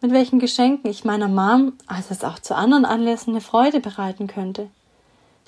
[0.00, 4.28] mit welchen Geschenken ich meiner Mom, also es auch zu anderen Anlässen, eine Freude bereiten
[4.28, 4.70] könnte.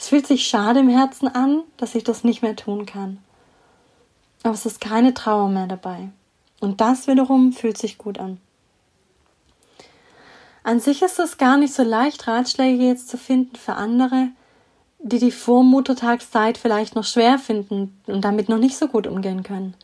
[0.00, 3.18] Es fühlt sich schade im Herzen an, dass ich das nicht mehr tun kann.
[4.42, 6.08] Aber es ist keine Trauer mehr dabei.
[6.58, 8.40] Und das wiederum fühlt sich gut an.
[10.62, 14.28] An sich ist es gar nicht so leicht, Ratschläge jetzt zu finden für andere,
[15.00, 19.74] die die Vormuttertagszeit vielleicht noch schwer finden und damit noch nicht so gut umgehen können.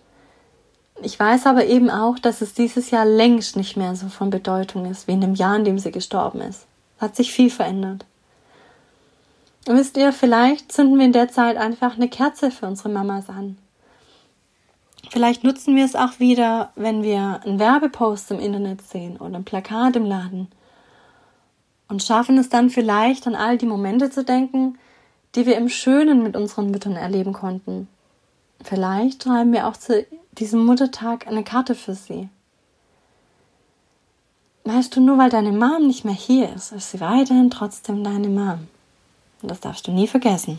[1.03, 4.91] Ich weiß aber eben auch, dass es dieses Jahr längst nicht mehr so von Bedeutung
[4.91, 6.65] ist, wie in dem Jahr, in dem sie gestorben ist.
[6.97, 8.07] Hat sich viel verändert.
[9.69, 13.59] Wisst ihr, vielleicht zünden wir in der Zeit einfach eine Kerze für unsere Mamas an.
[15.11, 19.45] Vielleicht nutzen wir es auch wieder, wenn wir einen Werbepost im Internet sehen oder ein
[19.45, 20.49] Plakat im Laden.
[21.89, 24.79] Und schaffen es dann vielleicht an all die Momente zu denken,
[25.35, 27.89] die wir im Schönen mit unseren Müttern erleben konnten.
[28.63, 32.29] Vielleicht schreiben wir auch zu diesem Muttertag eine Karte für sie.
[34.65, 38.29] Weißt du, nur weil deine Mom nicht mehr hier ist, ist sie weiterhin trotzdem deine
[38.29, 38.69] Mom.
[39.43, 40.59] Und das darfst du nie vergessen.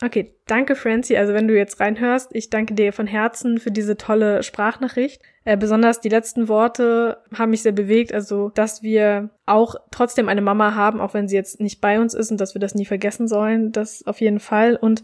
[0.00, 1.16] Okay, danke Francie.
[1.16, 5.20] Also wenn du jetzt reinhörst, ich danke dir von Herzen für diese tolle Sprachnachricht.
[5.44, 8.14] Äh, besonders die letzten Worte haben mich sehr bewegt.
[8.14, 12.14] Also, dass wir auch trotzdem eine Mama haben, auch wenn sie jetzt nicht bei uns
[12.14, 14.76] ist und dass wir das nie vergessen sollen, das auf jeden Fall.
[14.76, 15.02] Und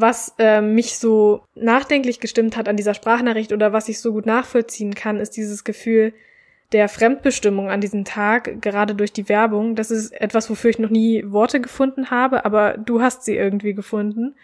[0.00, 4.26] was äh, mich so nachdenklich gestimmt hat an dieser Sprachnachricht oder was ich so gut
[4.26, 6.12] nachvollziehen kann, ist dieses Gefühl,
[6.72, 9.76] der Fremdbestimmung an diesem Tag, gerade durch die Werbung.
[9.76, 13.74] Das ist etwas, wofür ich noch nie Worte gefunden habe, aber du hast sie irgendwie
[13.74, 14.34] gefunden.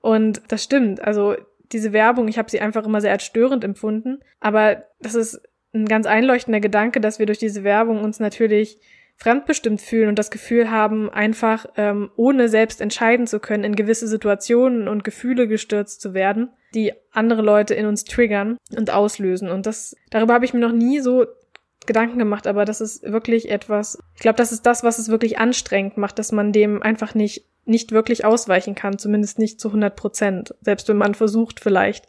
[0.00, 1.02] Und das stimmt.
[1.02, 1.36] Also
[1.72, 4.20] diese Werbung, ich habe sie einfach immer sehr als störend empfunden.
[4.40, 5.40] Aber das ist
[5.74, 8.78] ein ganz einleuchtender Gedanke, dass wir durch diese Werbung uns natürlich
[9.18, 14.06] fremdbestimmt fühlen und das Gefühl haben, einfach ähm, ohne selbst entscheiden zu können, in gewisse
[14.06, 19.50] Situationen und Gefühle gestürzt zu werden, die andere Leute in uns triggern und auslösen.
[19.50, 21.26] Und das, darüber habe ich mir noch nie so
[21.84, 25.38] Gedanken gemacht, aber das ist wirklich etwas, ich glaube, das ist das, was es wirklich
[25.38, 29.96] anstrengend macht, dass man dem einfach nicht, nicht wirklich ausweichen kann, zumindest nicht zu 100
[29.96, 30.54] Prozent.
[30.60, 32.06] Selbst wenn man versucht vielleicht,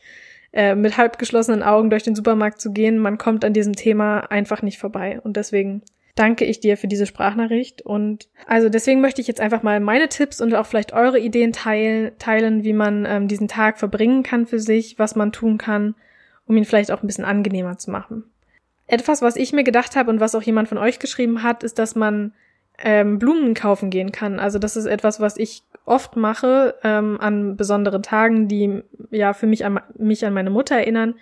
[0.51, 4.19] äh, mit halb geschlossenen Augen durch den Supermarkt zu gehen, man kommt an diesem Thema
[4.31, 5.19] einfach nicht vorbei.
[5.23, 5.83] Und deswegen
[6.15, 7.81] danke ich dir für diese Sprachnachricht.
[7.81, 11.53] Und also deswegen möchte ich jetzt einfach mal meine Tipps und auch vielleicht eure Ideen
[11.53, 15.95] teilen, teilen wie man ähm, diesen Tag verbringen kann für sich, was man tun kann,
[16.45, 18.23] um ihn vielleicht auch ein bisschen angenehmer zu machen.
[18.87, 21.77] Etwas, was ich mir gedacht habe und was auch jemand von euch geschrieben hat, ist,
[21.77, 22.33] dass man
[22.83, 24.39] ähm, Blumen kaufen gehen kann.
[24.39, 29.47] Also das ist etwas, was ich oft mache ähm, an besonderen Tagen, die ja für
[29.47, 31.15] mich an mich an meine Mutter erinnern,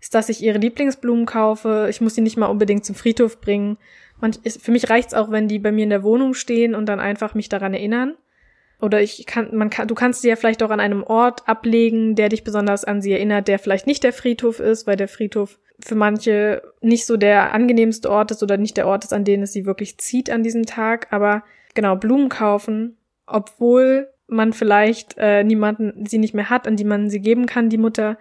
[0.00, 1.88] ist, dass ich ihre Lieblingsblumen kaufe.
[1.90, 3.76] Ich muss sie nicht mal unbedingt zum Friedhof bringen.
[4.20, 6.86] Man, ist, für mich reicht's auch, wenn die bei mir in der Wohnung stehen und
[6.86, 8.14] dann einfach mich daran erinnern.
[8.80, 12.14] Oder ich kann, man kann, du kannst sie ja vielleicht auch an einem Ort ablegen,
[12.14, 15.58] der dich besonders an sie erinnert, der vielleicht nicht der Friedhof ist, weil der Friedhof
[15.80, 19.42] für manche nicht so der angenehmste Ort ist oder nicht der Ort ist, an den
[19.42, 21.08] es sie wirklich zieht an diesem Tag.
[21.10, 21.42] Aber
[21.74, 27.10] genau, Blumen kaufen, obwohl man vielleicht äh, niemanden sie nicht mehr hat, an die man
[27.10, 28.16] sie geben kann, die Mutter.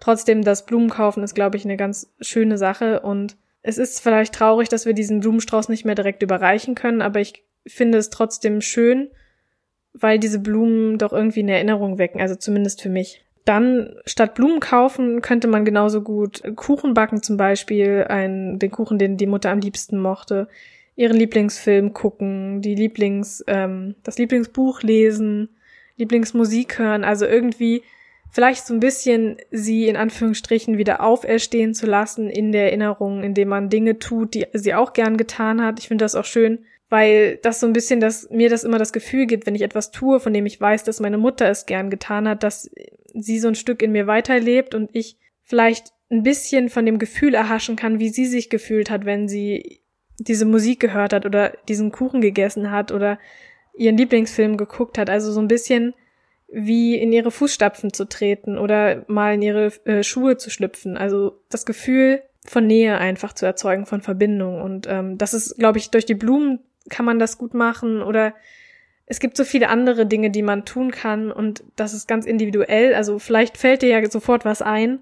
[0.00, 3.00] Trotzdem, das Blumenkaufen ist, glaube ich, eine ganz schöne Sache.
[3.00, 7.20] Und es ist vielleicht traurig, dass wir diesen Blumenstrauß nicht mehr direkt überreichen können, aber
[7.20, 9.08] ich finde es trotzdem schön,
[9.94, 13.24] weil diese Blumen doch irgendwie eine Erinnerung wecken, also zumindest für mich.
[13.46, 18.98] Dann statt Blumen kaufen könnte man genauso gut Kuchen backen zum Beispiel, einen, den Kuchen,
[18.98, 20.46] den die Mutter am liebsten mochte,
[20.94, 25.48] ihren Lieblingsfilm gucken, die Lieblings, ähm, das Lieblingsbuch lesen,
[25.96, 27.82] Lieblingsmusik hören, also irgendwie
[28.34, 33.48] vielleicht so ein bisschen sie in Anführungsstrichen wieder auferstehen zu lassen in der Erinnerung, indem
[33.48, 35.78] man Dinge tut, die sie auch gern getan hat.
[35.78, 38.92] Ich finde das auch schön, weil das so ein bisschen das, mir das immer das
[38.92, 41.90] Gefühl gibt, wenn ich etwas tue, von dem ich weiß, dass meine Mutter es gern
[41.90, 42.68] getan hat, dass
[43.14, 47.34] sie so ein Stück in mir weiterlebt und ich vielleicht ein bisschen von dem Gefühl
[47.34, 49.80] erhaschen kann, wie sie sich gefühlt hat, wenn sie
[50.18, 53.20] diese Musik gehört hat oder diesen Kuchen gegessen hat oder
[53.76, 55.08] ihren Lieblingsfilm geguckt hat.
[55.08, 55.94] Also so ein bisschen
[56.54, 60.96] wie in ihre Fußstapfen zu treten oder mal in ihre äh, Schuhe zu schlüpfen.
[60.96, 64.62] Also das Gefühl von Nähe einfach zu erzeugen, von Verbindung.
[64.62, 68.34] Und ähm, das ist, glaube ich, durch die Blumen kann man das gut machen oder
[69.06, 72.94] es gibt so viele andere Dinge, die man tun kann und das ist ganz individuell.
[72.94, 75.00] Also vielleicht fällt dir ja sofort was ein,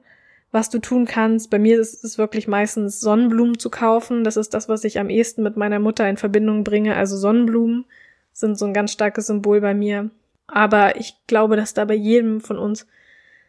[0.51, 1.51] was du tun kannst.
[1.51, 4.25] Bei mir ist es wirklich meistens Sonnenblumen zu kaufen.
[4.25, 6.97] Das ist das, was ich am ehesten mit meiner Mutter in Verbindung bringe.
[6.97, 7.85] Also Sonnenblumen
[8.33, 10.11] sind so ein ganz starkes Symbol bei mir.
[10.53, 12.87] Aber ich glaube, dass da bei jedem von uns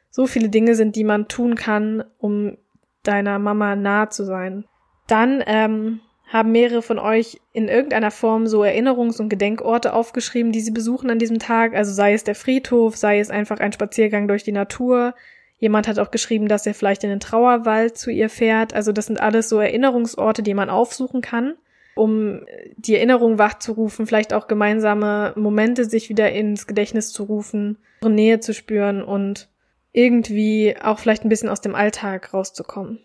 [0.10, 2.58] so viele Dinge sind, die man tun kann, um
[3.04, 4.64] deiner Mama nahe zu sein.
[5.08, 6.00] Dann ähm,
[6.32, 11.10] haben mehrere von euch in irgendeiner Form so Erinnerungs- und Gedenkorte aufgeschrieben, die sie besuchen
[11.10, 11.76] an diesem Tag.
[11.76, 15.14] Also sei es der Friedhof, sei es einfach ein Spaziergang durch die Natur.
[15.58, 18.74] Jemand hat auch geschrieben, dass er vielleicht in den Trauerwald zu ihr fährt.
[18.74, 21.56] Also das sind alles so Erinnerungsorte, die man aufsuchen kann
[21.96, 22.46] um
[22.78, 28.54] die Erinnerung wachzurufen, vielleicht auch gemeinsame Momente sich wieder ins Gedächtnis zu rufen, Nähe zu
[28.54, 29.50] spüren und
[29.92, 33.00] irgendwie auch vielleicht ein bisschen aus dem Alltag rauszukommen.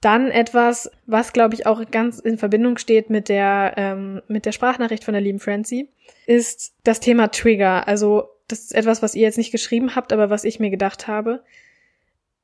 [0.00, 4.52] Dann etwas, was glaube ich auch ganz in Verbindung steht mit der ähm, mit der
[4.52, 5.88] Sprachnachricht von der lieben Francie,
[6.26, 7.86] ist das Thema Trigger.
[7.86, 11.06] Also das ist etwas, was ihr jetzt nicht geschrieben habt, aber was ich mir gedacht
[11.06, 11.42] habe.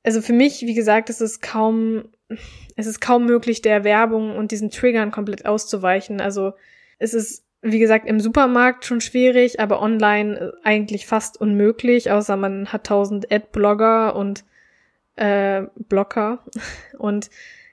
[0.02, 2.04] Also für mich, wie gesagt, ist es kaum
[2.76, 6.20] es ist kaum möglich, der Werbung und diesen Triggern komplett auszuweichen.
[6.20, 6.52] Also
[6.98, 12.72] es ist, wie gesagt, im Supermarkt schon schwierig, aber online eigentlich fast unmöglich, außer man
[12.72, 14.44] hat tausend Ad-Blogger und
[15.16, 16.44] äh, Blocker
[16.98, 17.30] und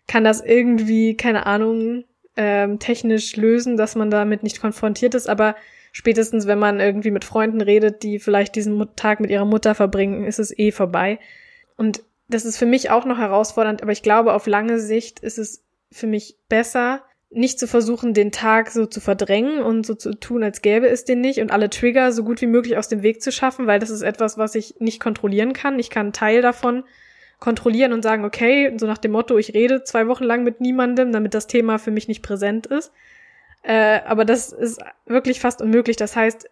[0.08, 5.56] kann das irgendwie, keine Ahnung, ähm, technisch lösen, dass man damit nicht konfrontiert ist, aber
[5.91, 10.24] spätestens, wenn man irgendwie mit Freunden redet, die vielleicht diesen Tag mit ihrer Mutter verbringen,
[10.24, 11.20] ist es eh vorbei.
[11.76, 15.38] Und das ist für mich auch noch herausfordernd, aber ich glaube, auf lange Sicht ist
[15.38, 20.13] es für mich besser, nicht zu versuchen, den Tag so zu verdrängen und so zu
[20.13, 23.04] tun, als gäbe es den nicht und alle Trigger so gut wie möglich aus dem
[23.04, 25.80] Weg zu schaffen, weil das ist etwas, was ich nicht kontrollieren kann.
[25.80, 26.84] Ich kann Teil davon
[27.40, 31.12] kontrollieren und sagen, okay, so nach dem Motto, ich rede zwei Wochen lang mit niemandem,
[31.12, 32.92] damit das Thema für mich nicht präsent ist.
[33.62, 35.98] Äh, aber das ist wirklich fast unmöglich.
[35.98, 36.50] Das heißt,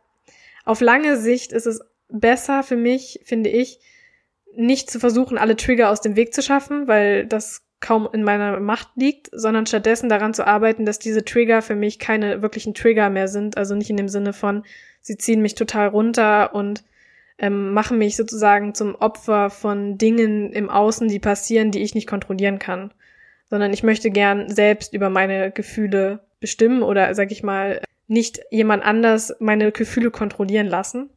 [0.66, 3.80] auf lange Sicht ist es besser für mich, finde ich,
[4.58, 8.60] nicht zu versuchen, alle Trigger aus dem Weg zu schaffen, weil das kaum in meiner
[8.60, 13.10] Macht liegt, sondern stattdessen daran zu arbeiten, dass diese Trigger für mich keine wirklichen Trigger
[13.10, 13.58] mehr sind.
[13.58, 14.63] Also nicht in dem Sinne von,
[15.02, 16.84] sie ziehen mich total runter und
[17.38, 22.08] ähm, machen mich sozusagen zum Opfer von Dingen im Außen, die passieren, die ich nicht
[22.08, 22.94] kontrollieren kann.
[23.50, 28.84] Sondern ich möchte gern selbst über meine Gefühle bestimmen oder, sag ich mal, nicht jemand
[28.84, 31.10] anders meine Gefühle kontrollieren lassen.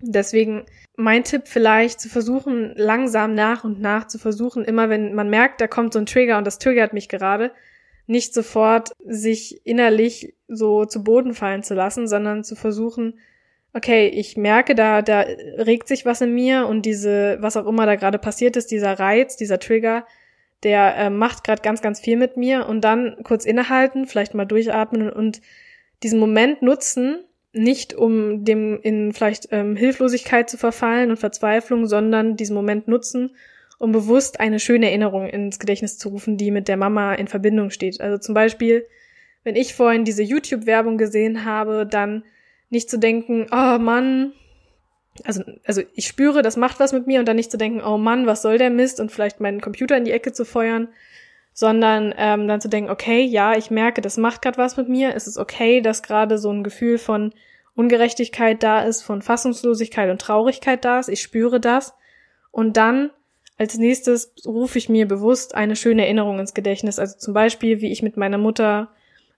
[0.00, 0.64] Deswegen
[1.00, 5.60] mein Tipp vielleicht zu versuchen, langsam nach und nach zu versuchen, immer wenn man merkt,
[5.60, 7.52] da kommt so ein Trigger und das triggert mich gerade,
[8.06, 13.18] nicht sofort sich innerlich so zu Boden fallen zu lassen, sondern zu versuchen,
[13.72, 17.86] okay, ich merke, da, da regt sich was in mir und diese, was auch immer
[17.86, 20.04] da gerade passiert ist, dieser Reiz, dieser Trigger,
[20.62, 24.44] der äh, macht gerade ganz, ganz viel mit mir und dann kurz innehalten, vielleicht mal
[24.44, 25.40] durchatmen und
[26.02, 32.36] diesen Moment nutzen, nicht um dem in vielleicht ähm, Hilflosigkeit zu verfallen und Verzweiflung, sondern
[32.36, 33.34] diesen Moment nutzen,
[33.78, 37.70] um bewusst eine schöne Erinnerung ins Gedächtnis zu rufen, die mit der Mama in Verbindung
[37.70, 38.00] steht.
[38.00, 38.86] Also zum Beispiel,
[39.42, 42.24] wenn ich vorhin diese YouTube-Werbung gesehen habe, dann
[42.68, 44.32] nicht zu denken, oh Mann,
[45.24, 47.98] also, also ich spüre, das macht was mit mir und dann nicht zu denken, oh
[47.98, 50.88] Mann, was soll der Mist und vielleicht meinen Computer in die Ecke zu feuern,
[51.60, 55.14] sondern ähm, dann zu denken, okay, ja, ich merke, das macht gerade was mit mir.
[55.14, 57.34] Es ist okay, dass gerade so ein Gefühl von
[57.74, 61.10] Ungerechtigkeit da ist, von Fassungslosigkeit und Traurigkeit da ist.
[61.10, 61.92] Ich spüre das.
[62.50, 63.10] Und dann
[63.58, 66.98] als nächstes rufe ich mir bewusst eine schöne Erinnerung ins Gedächtnis.
[66.98, 68.88] Also zum Beispiel, wie ich mit meiner Mutter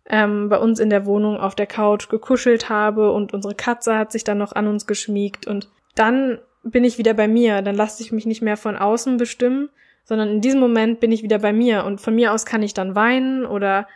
[0.08, 4.12] ähm, bei uns in der Wohnung auf der Couch gekuschelt habe und unsere Katze hat
[4.12, 5.48] sich dann noch an uns geschmiegt.
[5.48, 7.62] Und dann bin ich wieder bei mir.
[7.62, 9.70] Dann lasse ich mich nicht mehr von außen bestimmen,
[10.04, 12.74] sondern in diesem Moment bin ich wieder bei mir und von mir aus kann ich
[12.74, 13.86] dann weinen oder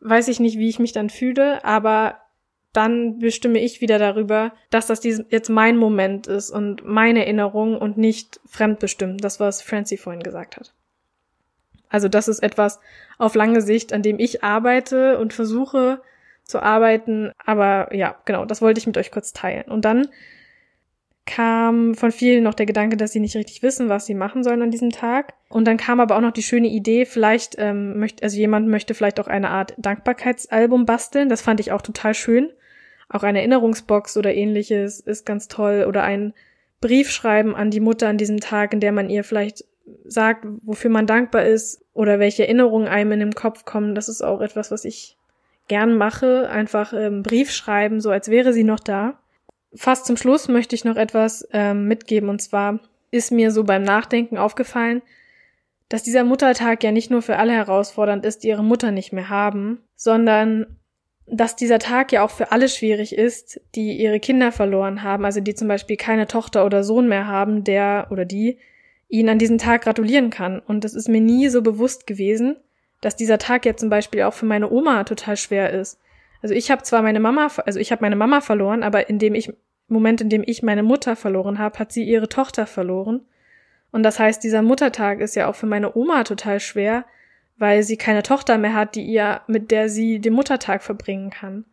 [0.00, 2.18] weiß ich nicht, wie ich mich dann fühle, aber
[2.72, 7.98] dann bestimme ich wieder darüber, dass das jetzt mein Moment ist und meine Erinnerung und
[7.98, 10.74] nicht fremdbestimmt, das was Francie vorhin gesagt hat.
[11.90, 12.80] Also das ist etwas
[13.18, 16.00] auf lange Sicht, an dem ich arbeite und versuche
[16.44, 19.70] zu arbeiten, aber ja, genau, das wollte ich mit euch kurz teilen.
[19.70, 20.08] Und dann
[21.24, 24.62] kam von vielen noch der Gedanke, dass sie nicht richtig wissen, was sie machen sollen
[24.62, 25.34] an diesem Tag.
[25.48, 28.94] Und dann kam aber auch noch die schöne Idee, vielleicht ähm, möchte, also jemand möchte
[28.94, 31.28] vielleicht auch eine Art Dankbarkeitsalbum basteln.
[31.28, 32.50] Das fand ich auch total schön.
[33.08, 35.84] Auch eine Erinnerungsbox oder ähnliches ist ganz toll.
[35.86, 36.34] Oder ein
[36.80, 39.64] Brief schreiben an die Mutter an diesem Tag, in der man ihr vielleicht
[40.04, 43.94] sagt, wofür man dankbar ist oder welche Erinnerungen einem in den Kopf kommen.
[43.94, 45.16] Das ist auch etwas, was ich
[45.68, 46.48] gern mache.
[46.48, 49.18] Einfach ähm, Brief schreiben, so als wäre sie noch da.
[49.74, 53.82] Fast zum Schluss möchte ich noch etwas ähm, mitgeben und zwar ist mir so beim
[53.82, 55.02] Nachdenken aufgefallen,
[55.88, 59.28] dass dieser Muttertag ja nicht nur für alle herausfordernd ist, die ihre Mutter nicht mehr
[59.28, 60.78] haben, sondern
[61.26, 65.40] dass dieser Tag ja auch für alle schwierig ist, die ihre Kinder verloren haben, also
[65.40, 68.58] die zum Beispiel keine Tochter oder Sohn mehr haben, der oder die
[69.08, 70.58] ihnen an diesem Tag gratulieren kann.
[70.60, 72.56] Und es ist mir nie so bewusst gewesen,
[73.02, 75.98] dass dieser Tag ja zum Beispiel auch für meine Oma total schwer ist.
[76.42, 79.34] Also ich habe zwar meine Mama, also ich habe meine Mama verloren, aber in dem
[79.34, 79.52] ich,
[79.86, 83.20] Moment, in dem ich meine Mutter verloren habe, hat sie ihre Tochter verloren.
[83.92, 87.04] Und das heißt, dieser Muttertag ist ja auch für meine Oma total schwer,
[87.58, 91.64] weil sie keine Tochter mehr hat, die ihr, mit der sie den Muttertag verbringen kann.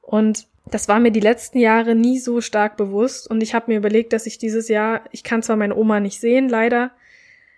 [0.00, 3.78] Und das war mir die letzten Jahre nie so stark bewusst und ich habe mir
[3.78, 6.92] überlegt, dass ich dieses Jahr, ich kann zwar meine Oma nicht sehen, leider,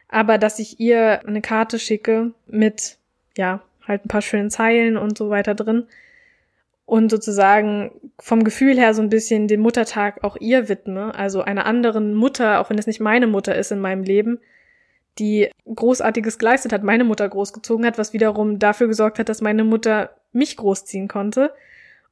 [0.09, 2.99] aber dass ich ihr eine Karte schicke mit,
[3.37, 5.87] ja, halt ein paar schönen Zeilen und so weiter drin
[6.87, 11.67] und sozusagen vom Gefühl her so ein bisschen den Muttertag auch ihr widme, also einer
[11.67, 14.41] anderen Mutter, auch wenn es nicht meine Mutter ist in meinem Leben,
[15.19, 19.65] die Großartiges geleistet hat, meine Mutter großgezogen hat, was wiederum dafür gesorgt hat, dass meine
[19.65, 21.55] Mutter mich großziehen konnte.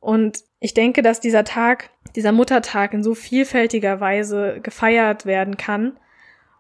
[0.00, 5.96] Und ich denke, dass dieser Tag, dieser Muttertag in so vielfältiger Weise gefeiert werden kann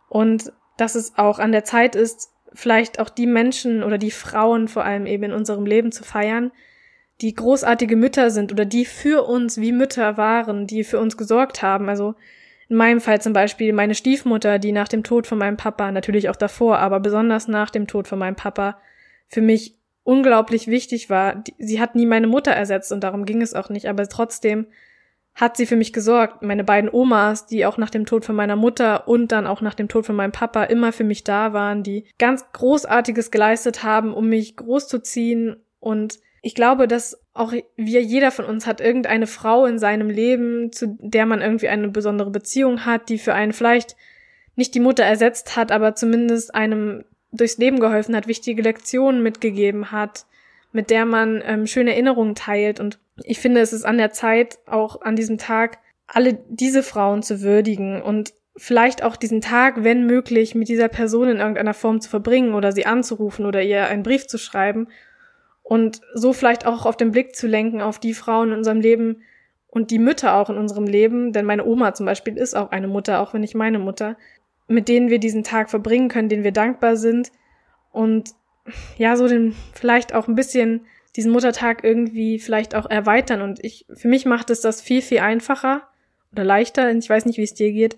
[0.08, 4.68] und dass es auch an der Zeit ist, vielleicht auch die Menschen oder die Frauen
[4.68, 6.52] vor allem eben in unserem Leben zu feiern,
[7.22, 11.62] die großartige Mütter sind oder die für uns wie Mütter waren, die für uns gesorgt
[11.62, 11.88] haben.
[11.88, 12.14] Also
[12.68, 16.28] in meinem Fall zum Beispiel meine Stiefmutter, die nach dem Tod von meinem Papa, natürlich
[16.28, 18.78] auch davor, aber besonders nach dem Tod von meinem Papa,
[19.28, 21.44] für mich unglaublich wichtig war.
[21.58, 24.66] Sie hat nie meine Mutter ersetzt und darum ging es auch nicht, aber trotzdem
[25.34, 26.42] hat sie für mich gesorgt.
[26.42, 29.74] Meine beiden Omas, die auch nach dem Tod von meiner Mutter und dann auch nach
[29.74, 34.12] dem Tod von meinem Papa immer für mich da waren, die ganz Großartiges geleistet haben,
[34.12, 39.64] um mich großzuziehen und ich glaube, dass auch wir, jeder von uns hat irgendeine Frau
[39.64, 43.96] in seinem Leben, zu der man irgendwie eine besondere Beziehung hat, die für einen vielleicht
[44.56, 49.92] nicht die Mutter ersetzt hat, aber zumindest einem durchs Leben geholfen hat, wichtige Lektionen mitgegeben
[49.92, 50.26] hat,
[50.72, 52.80] mit der man ähm, schöne Erinnerungen teilt.
[52.80, 55.78] Und ich finde, es ist an der Zeit, auch an diesem Tag,
[56.08, 61.28] alle diese Frauen zu würdigen und vielleicht auch diesen Tag, wenn möglich, mit dieser Person
[61.28, 64.88] in irgendeiner Form zu verbringen oder sie anzurufen oder ihr einen Brief zu schreiben
[65.72, 69.22] und so vielleicht auch auf den Blick zu lenken auf die Frauen in unserem Leben
[69.68, 72.88] und die Mütter auch in unserem Leben, denn meine Oma zum Beispiel ist auch eine
[72.88, 74.18] Mutter, auch wenn nicht meine Mutter,
[74.68, 77.32] mit denen wir diesen Tag verbringen können, denen wir dankbar sind.
[77.90, 78.32] Und
[78.98, 80.82] ja, so den vielleicht auch ein bisschen
[81.16, 83.40] diesen Muttertag irgendwie vielleicht auch erweitern.
[83.40, 85.88] Und ich für mich macht es das viel viel einfacher
[86.32, 87.96] oder leichter, ich weiß nicht, wie es dir geht,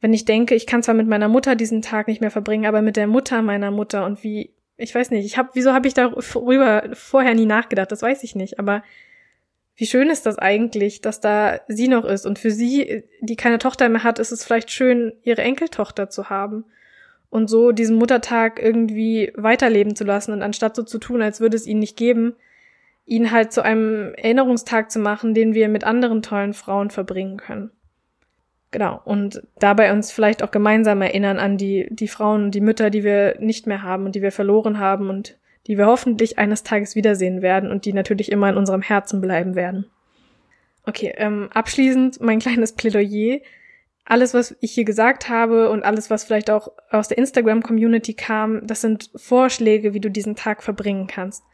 [0.00, 2.80] wenn ich denke, ich kann zwar mit meiner Mutter diesen Tag nicht mehr verbringen, aber
[2.80, 5.94] mit der Mutter meiner Mutter und wie ich weiß nicht, ich habe, wieso habe ich
[5.94, 7.92] darüber vorher nie nachgedacht?
[7.92, 8.58] Das weiß ich nicht.
[8.58, 8.82] Aber
[9.76, 13.58] wie schön ist das eigentlich, dass da sie noch ist und für sie, die keine
[13.58, 16.64] Tochter mehr hat, ist es vielleicht schön, ihre Enkeltochter zu haben
[17.30, 21.56] und so diesen Muttertag irgendwie weiterleben zu lassen und anstatt so zu tun, als würde
[21.56, 22.34] es ihn nicht geben,
[23.06, 27.70] ihn halt zu einem Erinnerungstag zu machen, den wir mit anderen tollen Frauen verbringen können.
[28.72, 29.00] Genau.
[29.04, 33.04] Und dabei uns vielleicht auch gemeinsam erinnern an die, die Frauen und die Mütter, die
[33.04, 36.96] wir nicht mehr haben und die wir verloren haben und die wir hoffentlich eines Tages
[36.96, 39.90] wiedersehen werden und die natürlich immer in unserem Herzen bleiben werden.
[40.86, 43.40] Okay, ähm, abschließend mein kleines Plädoyer.
[44.06, 48.66] Alles, was ich hier gesagt habe und alles, was vielleicht auch aus der Instagram-Community kam,
[48.66, 51.44] das sind Vorschläge, wie du diesen Tag verbringen kannst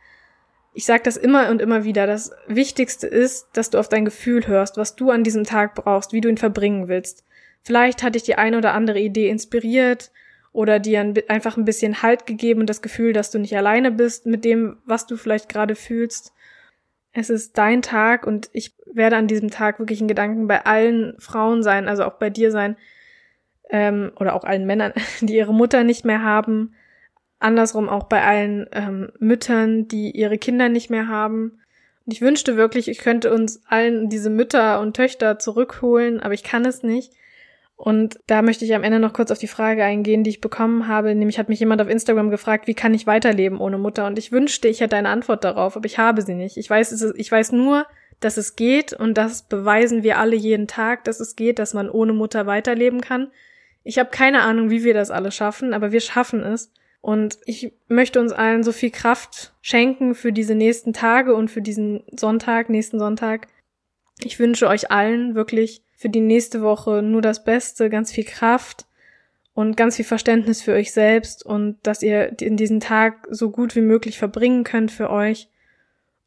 [0.79, 4.47] ich sage das immer und immer wieder, das Wichtigste ist, dass du auf dein Gefühl
[4.47, 7.25] hörst, was du an diesem Tag brauchst, wie du ihn verbringen willst.
[7.65, 10.13] Vielleicht hat dich die eine oder andere Idee inspiriert
[10.53, 14.27] oder dir einfach ein bisschen Halt gegeben und das Gefühl, dass du nicht alleine bist
[14.27, 16.33] mit dem, was du vielleicht gerade fühlst.
[17.11, 21.17] Es ist dein Tag und ich werde an diesem Tag wirklich in Gedanken bei allen
[21.19, 22.77] Frauen sein, also auch bei dir sein,
[23.69, 26.77] ähm, oder auch allen Männern, die ihre Mutter nicht mehr haben,
[27.39, 31.61] Andersrum auch bei allen ähm, Müttern, die ihre Kinder nicht mehr haben.
[32.05, 36.43] Und ich wünschte wirklich, ich könnte uns allen diese Mütter und Töchter zurückholen, aber ich
[36.43, 37.13] kann es nicht.
[37.77, 40.89] Und da möchte ich am Ende noch kurz auf die Frage eingehen, die ich bekommen
[40.89, 41.15] habe.
[41.15, 44.07] Nämlich hat mich jemand auf Instagram gefragt, wie kann ich weiterleben ohne Mutter?
[44.07, 46.57] Und ich wünschte, ich hätte eine Antwort darauf, aber ich habe sie nicht.
[46.57, 47.87] Ich weiß, ich weiß nur,
[48.19, 51.89] dass es geht und das beweisen wir alle jeden Tag, dass es geht, dass man
[51.89, 53.31] ohne Mutter weiterleben kann.
[53.85, 56.73] Ich habe keine Ahnung, wie wir das alle schaffen, aber wir schaffen es.
[57.01, 61.63] Und ich möchte uns allen so viel Kraft schenken für diese nächsten Tage und für
[61.63, 63.49] diesen Sonntag, nächsten Sonntag.
[64.23, 68.87] Ich wünsche euch allen wirklich für die nächste Woche nur das Beste, ganz viel Kraft
[69.55, 73.75] und ganz viel Verständnis für euch selbst und dass ihr in diesen Tag so gut
[73.75, 75.49] wie möglich verbringen könnt für euch.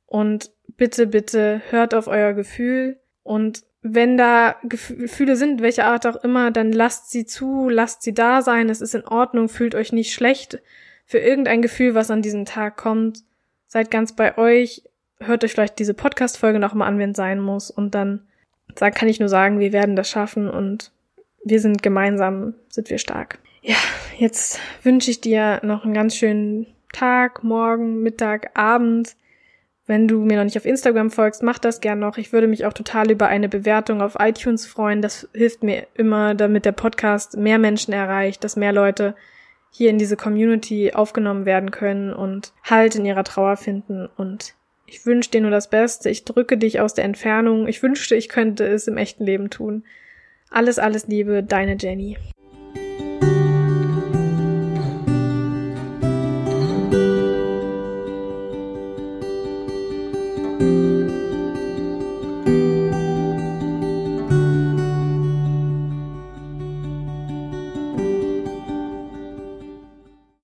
[0.05, 6.17] Und bitte, bitte hört auf euer Gefühl und wenn da Gefühle sind, welche Art auch
[6.17, 9.91] immer, dann lasst sie zu, lasst sie da sein, es ist in Ordnung, fühlt euch
[9.91, 10.59] nicht schlecht
[11.05, 13.23] für irgendein Gefühl, was an diesem Tag kommt.
[13.67, 14.83] Seid ganz bei euch,
[15.19, 18.27] hört euch vielleicht diese Podcast-Folge nochmal an, wenn es sein muss und dann
[18.75, 20.91] kann ich nur sagen, wir werden das schaffen und
[21.43, 23.39] wir sind gemeinsam, sind wir stark.
[23.63, 23.77] Ja,
[24.17, 29.15] jetzt wünsche ich dir noch einen ganz schönen Tag, Morgen, Mittag, Abend.
[29.91, 32.17] Wenn du mir noch nicht auf Instagram folgst, mach das gern noch.
[32.17, 35.01] Ich würde mich auch total über eine Bewertung auf iTunes freuen.
[35.01, 39.15] Das hilft mir immer, damit der Podcast mehr Menschen erreicht, dass mehr Leute
[39.69, 44.07] hier in diese Community aufgenommen werden können und Halt in ihrer Trauer finden.
[44.15, 44.53] Und
[44.85, 46.09] ich wünsche dir nur das Beste.
[46.09, 47.67] Ich drücke dich aus der Entfernung.
[47.67, 49.83] Ich wünschte, ich könnte es im echten Leben tun.
[50.49, 52.15] Alles, alles Liebe, deine Jenny.